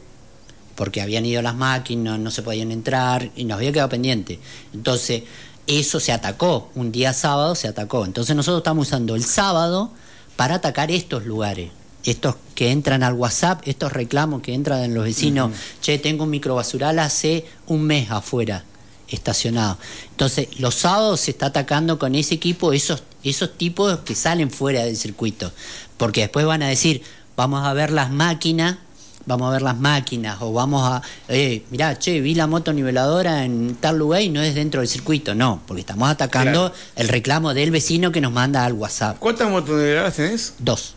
[0.76, 4.40] porque habían ido las máquinas, no se podían entrar y nos había quedado pendiente.
[4.74, 5.24] Entonces,
[5.68, 8.06] eso se atacó, un día sábado se atacó.
[8.06, 9.92] Entonces nosotros estamos usando el sábado
[10.36, 11.72] para atacar estos lugares,
[12.04, 15.52] estos que entran al WhatsApp, estos reclamos que entran en los vecinos,
[15.82, 18.64] che, tengo un microbasural hace un mes afuera
[19.08, 19.78] estacionado.
[20.12, 24.84] Entonces, los sábados se está atacando con ese equipo esos, esos tipos que salen fuera
[24.84, 25.52] del circuito,
[25.98, 27.04] porque después van a decir,
[27.36, 28.78] vamos a ver las máquinas
[29.26, 33.46] vamos a ver las máquinas o vamos a, eh, mirá, che, vi la moto niveladora
[33.46, 37.54] en tal lugar y no es dentro del circuito, no, porque estamos atacando el reclamo
[37.54, 39.18] del vecino que nos manda al WhatsApp.
[39.20, 40.54] ¿Cuántas motoniveladoras tenés?
[40.60, 40.96] Dos.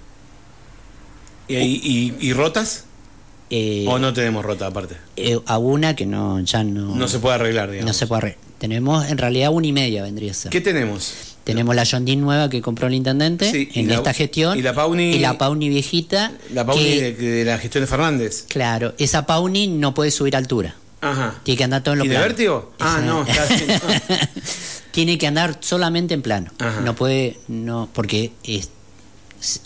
[1.48, 2.84] ¿Y, rotas?
[3.48, 4.96] Eh, ¿O no tenemos rota aparte?
[5.16, 6.96] Eh, a una que no, ya no...
[6.96, 7.86] No se puede arreglar, digamos.
[7.86, 8.46] No se puede arreglar.
[8.58, 10.50] Tenemos, en realidad, una y media vendría a ser.
[10.50, 11.36] ¿Qué tenemos?
[11.44, 14.58] Tenemos la John nueva que compró el intendente en esta gestión.
[14.58, 15.12] Y la Pauni.
[15.12, 16.32] Y la Pauni viejita.
[16.52, 18.46] La Pauni de, la gestión de Fernández.
[18.48, 20.74] Claro, esa Pauni no puede subir altura.
[21.00, 21.38] Ajá.
[21.44, 22.72] Tiene que andar todo en lo ¿Y de vértigo?
[22.80, 23.46] Ah, no, está
[24.90, 26.50] Tiene que andar solamente en plano.
[26.82, 28.70] No puede, no, porque es,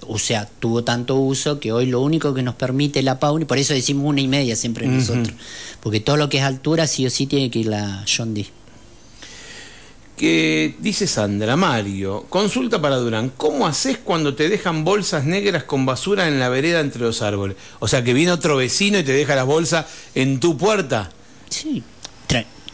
[0.06, 3.58] o sea, tuvo tanto uso que hoy lo único que nos permite la Pauni, por
[3.58, 5.34] eso decimos una y media siempre nosotros,
[5.80, 8.34] porque todo lo que es altura sí o sí tiene que ir la John
[10.16, 15.86] que dice Sandra, Mario, consulta para Durán, ¿cómo haces cuando te dejan bolsas negras con
[15.86, 17.56] basura en la vereda entre los árboles?
[17.78, 21.08] O sea, que viene otro vecino y te deja las bolsas en tu puerta.
[21.48, 21.82] Sí,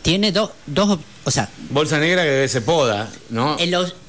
[0.03, 1.49] tiene dos, dos, o sea...
[1.71, 3.57] Bolsa negra que debe ser poda, ¿no?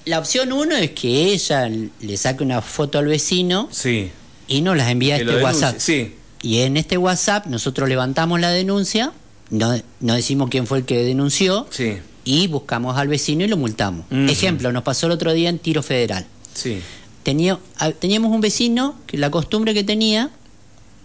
[0.07, 4.11] La opción uno es que ella le saque una foto al vecino sí.
[4.47, 5.75] y nos las envía a este WhatsApp.
[5.79, 6.15] Sí.
[6.41, 9.11] Y en este WhatsApp nosotros levantamos la denuncia,
[9.49, 11.67] no, no decimos quién fue el que denunció.
[11.69, 11.97] Sí
[12.27, 14.05] y buscamos al vecino y lo multamos.
[14.11, 16.25] Ejemplo, nos pasó el otro día en Tiro Federal.
[16.53, 16.81] Sí.
[17.23, 17.57] Tenía,
[17.99, 20.29] teníamos un vecino que la costumbre que tenía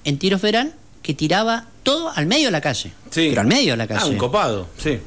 [0.02, 2.90] en Tiro Federal que tiraba todo al medio de la calle.
[3.10, 3.26] Sí.
[3.28, 4.00] Pero al medio de la calle.
[4.02, 4.98] Ah, un copado, sí.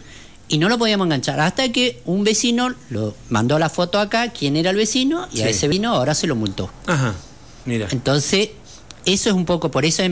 [0.48, 4.56] Y no lo podíamos enganchar hasta que un vecino lo mandó la foto acá, quién
[4.56, 6.70] era el vecino, y a ese vino ahora se lo multó.
[6.86, 7.16] Ajá,
[7.66, 7.88] mira.
[7.92, 8.50] Entonces,
[9.06, 10.04] eso es un poco, por eso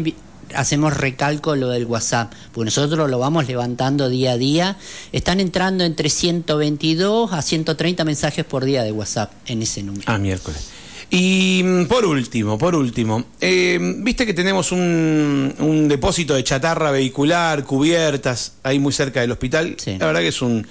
[0.55, 4.77] hacemos recalco lo del WhatsApp, porque nosotros lo vamos levantando día a día.
[5.11, 10.05] Están entrando entre 122 a 130 mensajes por día de WhatsApp en ese número.
[10.07, 10.69] Ah, miércoles.
[11.09, 16.91] Y mm, por último, por último, eh, viste que tenemos un, un, depósito de chatarra
[16.91, 19.75] vehicular, cubiertas, ahí muy cerca del hospital.
[19.85, 20.65] La verdad que es un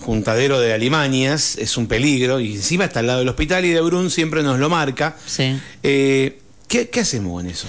[0.00, 3.80] juntadero de alimañas, es un peligro, y encima está al lado del hospital y de
[3.80, 5.16] Brun siempre nos lo marca.
[5.26, 5.58] Sí.
[5.82, 6.38] Eh,
[6.68, 7.66] ¿qué, ¿Qué hacemos con eso?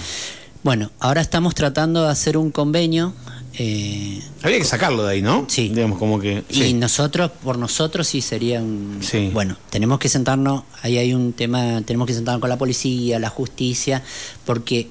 [0.62, 3.14] Bueno, ahora estamos tratando de hacer un convenio.
[3.60, 5.46] Eh, Habría que sacarlo de ahí, ¿no?
[5.48, 5.68] Sí.
[5.68, 6.44] Digamos como que.
[6.50, 8.98] Y nosotros, por nosotros sí sería un.
[9.00, 9.30] Sí.
[9.32, 13.30] Bueno, tenemos que sentarnos, ahí hay un tema, tenemos que sentarnos con la policía, la
[13.30, 14.02] justicia,
[14.44, 14.88] porque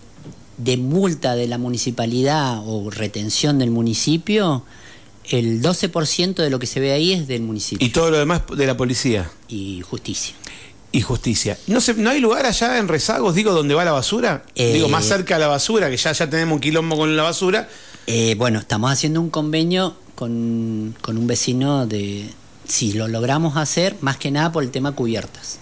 [0.57, 4.63] de multa de la municipalidad o retención del municipio,
[5.30, 7.86] el 12% de lo que se ve ahí es del municipio.
[7.88, 9.30] ¿Y todo lo demás de la policía?
[9.47, 10.36] Y justicia
[10.97, 11.57] y justicia.
[11.67, 14.43] ¿No, se, ¿No hay lugar allá en Rezagos, digo, donde va la basura?
[14.55, 17.23] digo, más eh, cerca de la basura, que ya, ya tenemos un quilombo con la
[17.23, 17.69] basura.
[18.07, 22.29] Eh, bueno, estamos haciendo un convenio con, con, un vecino de...
[22.67, 25.59] Si lo logramos hacer, más que nada por el tema cubiertas.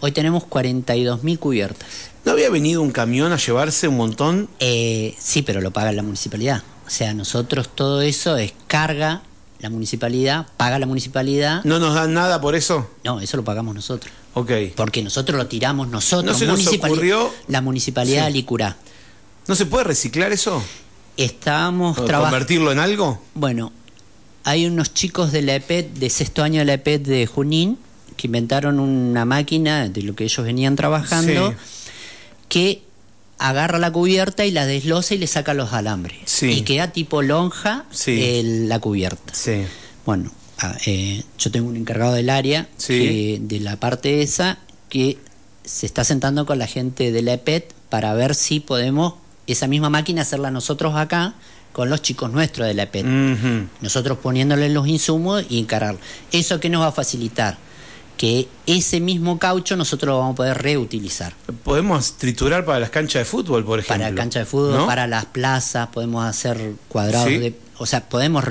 [0.00, 1.88] Hoy tenemos 42.000 cubiertas.
[2.24, 4.48] ¿No había venido un camión a llevarse un montón?
[4.58, 6.62] Eh, sí, pero lo paga la municipalidad.
[6.86, 9.22] O sea, nosotros todo eso es carga,
[9.58, 11.62] la municipalidad, paga la municipalidad.
[11.64, 12.90] ¿No nos dan nada por eso?
[13.04, 14.12] No, eso lo pagamos nosotros.
[14.34, 14.50] Ok.
[14.76, 16.32] Porque nosotros lo tiramos nosotros.
[16.32, 17.32] ¿No se nos ocurrió?
[17.48, 18.76] La municipalidad de Licurá.
[19.46, 20.62] ¿No se puede reciclar eso?
[21.16, 22.24] Estábamos trabajando.
[22.24, 23.22] ¿Convertirlo en algo?
[23.34, 23.72] Bueno,
[24.42, 27.78] hay unos chicos de la EPET, de sexto año de la EPET de Junín,
[28.16, 31.54] que inventaron una máquina de lo que ellos venían trabajando,
[32.48, 32.82] que
[33.38, 36.42] agarra la cubierta y la desloza y le saca los alambres.
[36.42, 39.34] Y queda tipo lonja la cubierta.
[39.34, 39.64] Sí.
[40.04, 40.32] Bueno,
[40.86, 44.58] Eh, yo tengo un encargado del área de la parte esa
[44.88, 45.18] que
[45.64, 49.14] se está sentando con la gente de la EPET para ver si podemos
[49.46, 51.34] esa misma máquina hacerla nosotros acá
[51.72, 53.04] con los chicos nuestros de la EPET.
[53.80, 56.00] Nosotros poniéndole los insumos y encargarlo.
[56.32, 57.58] ¿Eso qué nos va a facilitar?
[58.16, 61.34] Que ese mismo caucho nosotros lo vamos a poder reutilizar.
[61.64, 63.96] Podemos triturar para las canchas de fútbol, por ejemplo.
[63.96, 68.44] Para la cancha de fútbol, para las plazas, podemos hacer cuadrados de o sea, podemos...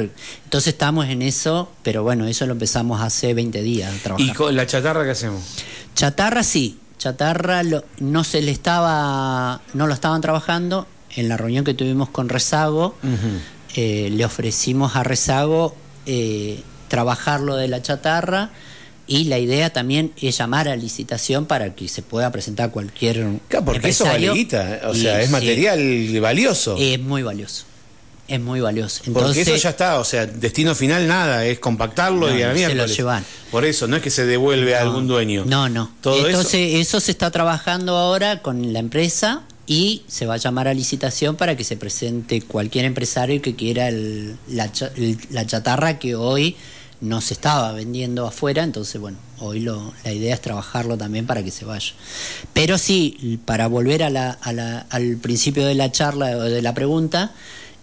[0.43, 4.55] Entonces estamos en eso, pero bueno, eso lo empezamos hace 20 días a ¿Y con
[4.55, 5.41] la chatarra qué hacemos?
[5.95, 7.61] Chatarra sí, chatarra
[7.99, 12.95] no se le estaba, no lo estaban trabajando, en la reunión que tuvimos con Rezago,
[13.75, 18.49] eh, le ofrecimos a Rezago eh, trabajar lo de la chatarra
[19.07, 23.65] y la idea también es llamar a licitación para que se pueda presentar cualquier Claro,
[23.65, 26.77] porque eso vale guita, o Y sea, es sí, material valioso.
[26.79, 27.65] Es muy valioso.
[28.25, 28.99] Es muy valioso.
[29.03, 32.47] Porque Entonces, eso ya está, o sea, destino final nada, es compactarlo No, y a
[32.47, 32.97] la no, se lo miércoles.
[32.97, 33.25] llevan.
[33.51, 35.43] Por eso, no es que se devuelve a algún dueño.
[35.45, 35.91] No, no.
[35.99, 37.01] Todo Entonces, eso?
[37.01, 41.57] se está trabajando ahora con la empresa y se va a llamar a licitación para
[41.57, 46.55] que se presente cualquier empresario que quiera el- la, el- la chatarra que hoy
[47.03, 48.63] no se estaba vendiendo afuera.
[48.63, 51.91] Entonces, bueno, hoy lo, la idea es trabajarlo también para que se vaya.
[52.53, 56.61] Pero sí, para volver a la- a la- al principio de la charla o de
[56.61, 57.31] la pregunta,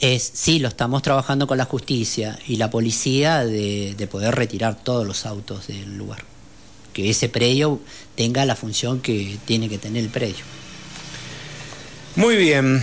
[0.00, 4.74] es sí, lo estamos trabajando con la justicia y la policía de, de poder retirar
[4.82, 6.24] todos los autos del lugar.
[6.94, 7.78] Que ese predio
[8.16, 10.44] tenga la función que tiene que tener el predio.
[12.16, 12.82] Muy bien.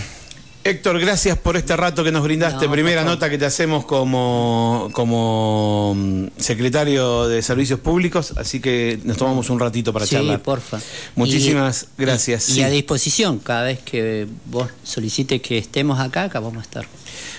[0.68, 2.66] Héctor, gracias por este rato que nos brindaste.
[2.66, 8.98] No, Primera nota que te hacemos como, como mm, secretario de Servicios Públicos, así que
[9.04, 10.42] nos tomamos un ratito para sí, charlar.
[10.42, 10.78] porfa.
[11.14, 12.50] Muchísimas Y- gracias.
[12.50, 12.62] Y, sí.
[12.62, 16.86] a disposición, cada vez que vos solicites que estemos acá, acá vamos a estar.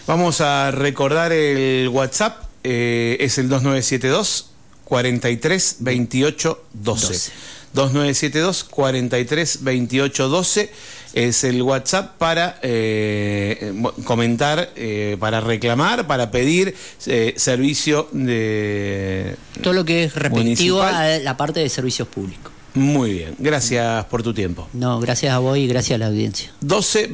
[0.08, 4.50] Vamos a recordar el WhatsApp, eh, es el 2972
[4.86, 7.08] 43 28 12.
[7.08, 7.32] 12.
[7.74, 10.72] 2972 43 28 12
[11.14, 16.76] es el WhatsApp para eh, mo- comentar, eh, para reclamar, para pedir
[17.08, 19.36] eh, servicio de...
[19.62, 20.96] Todo lo que es respectivo Municipal.
[20.96, 22.52] a la parte de servicios públicos.
[22.76, 24.70] Muy bien, gracias por tu tiempo.
[24.74, 26.52] No, gracias a vos y gracias a la audiencia.
[26.62, 27.08] 12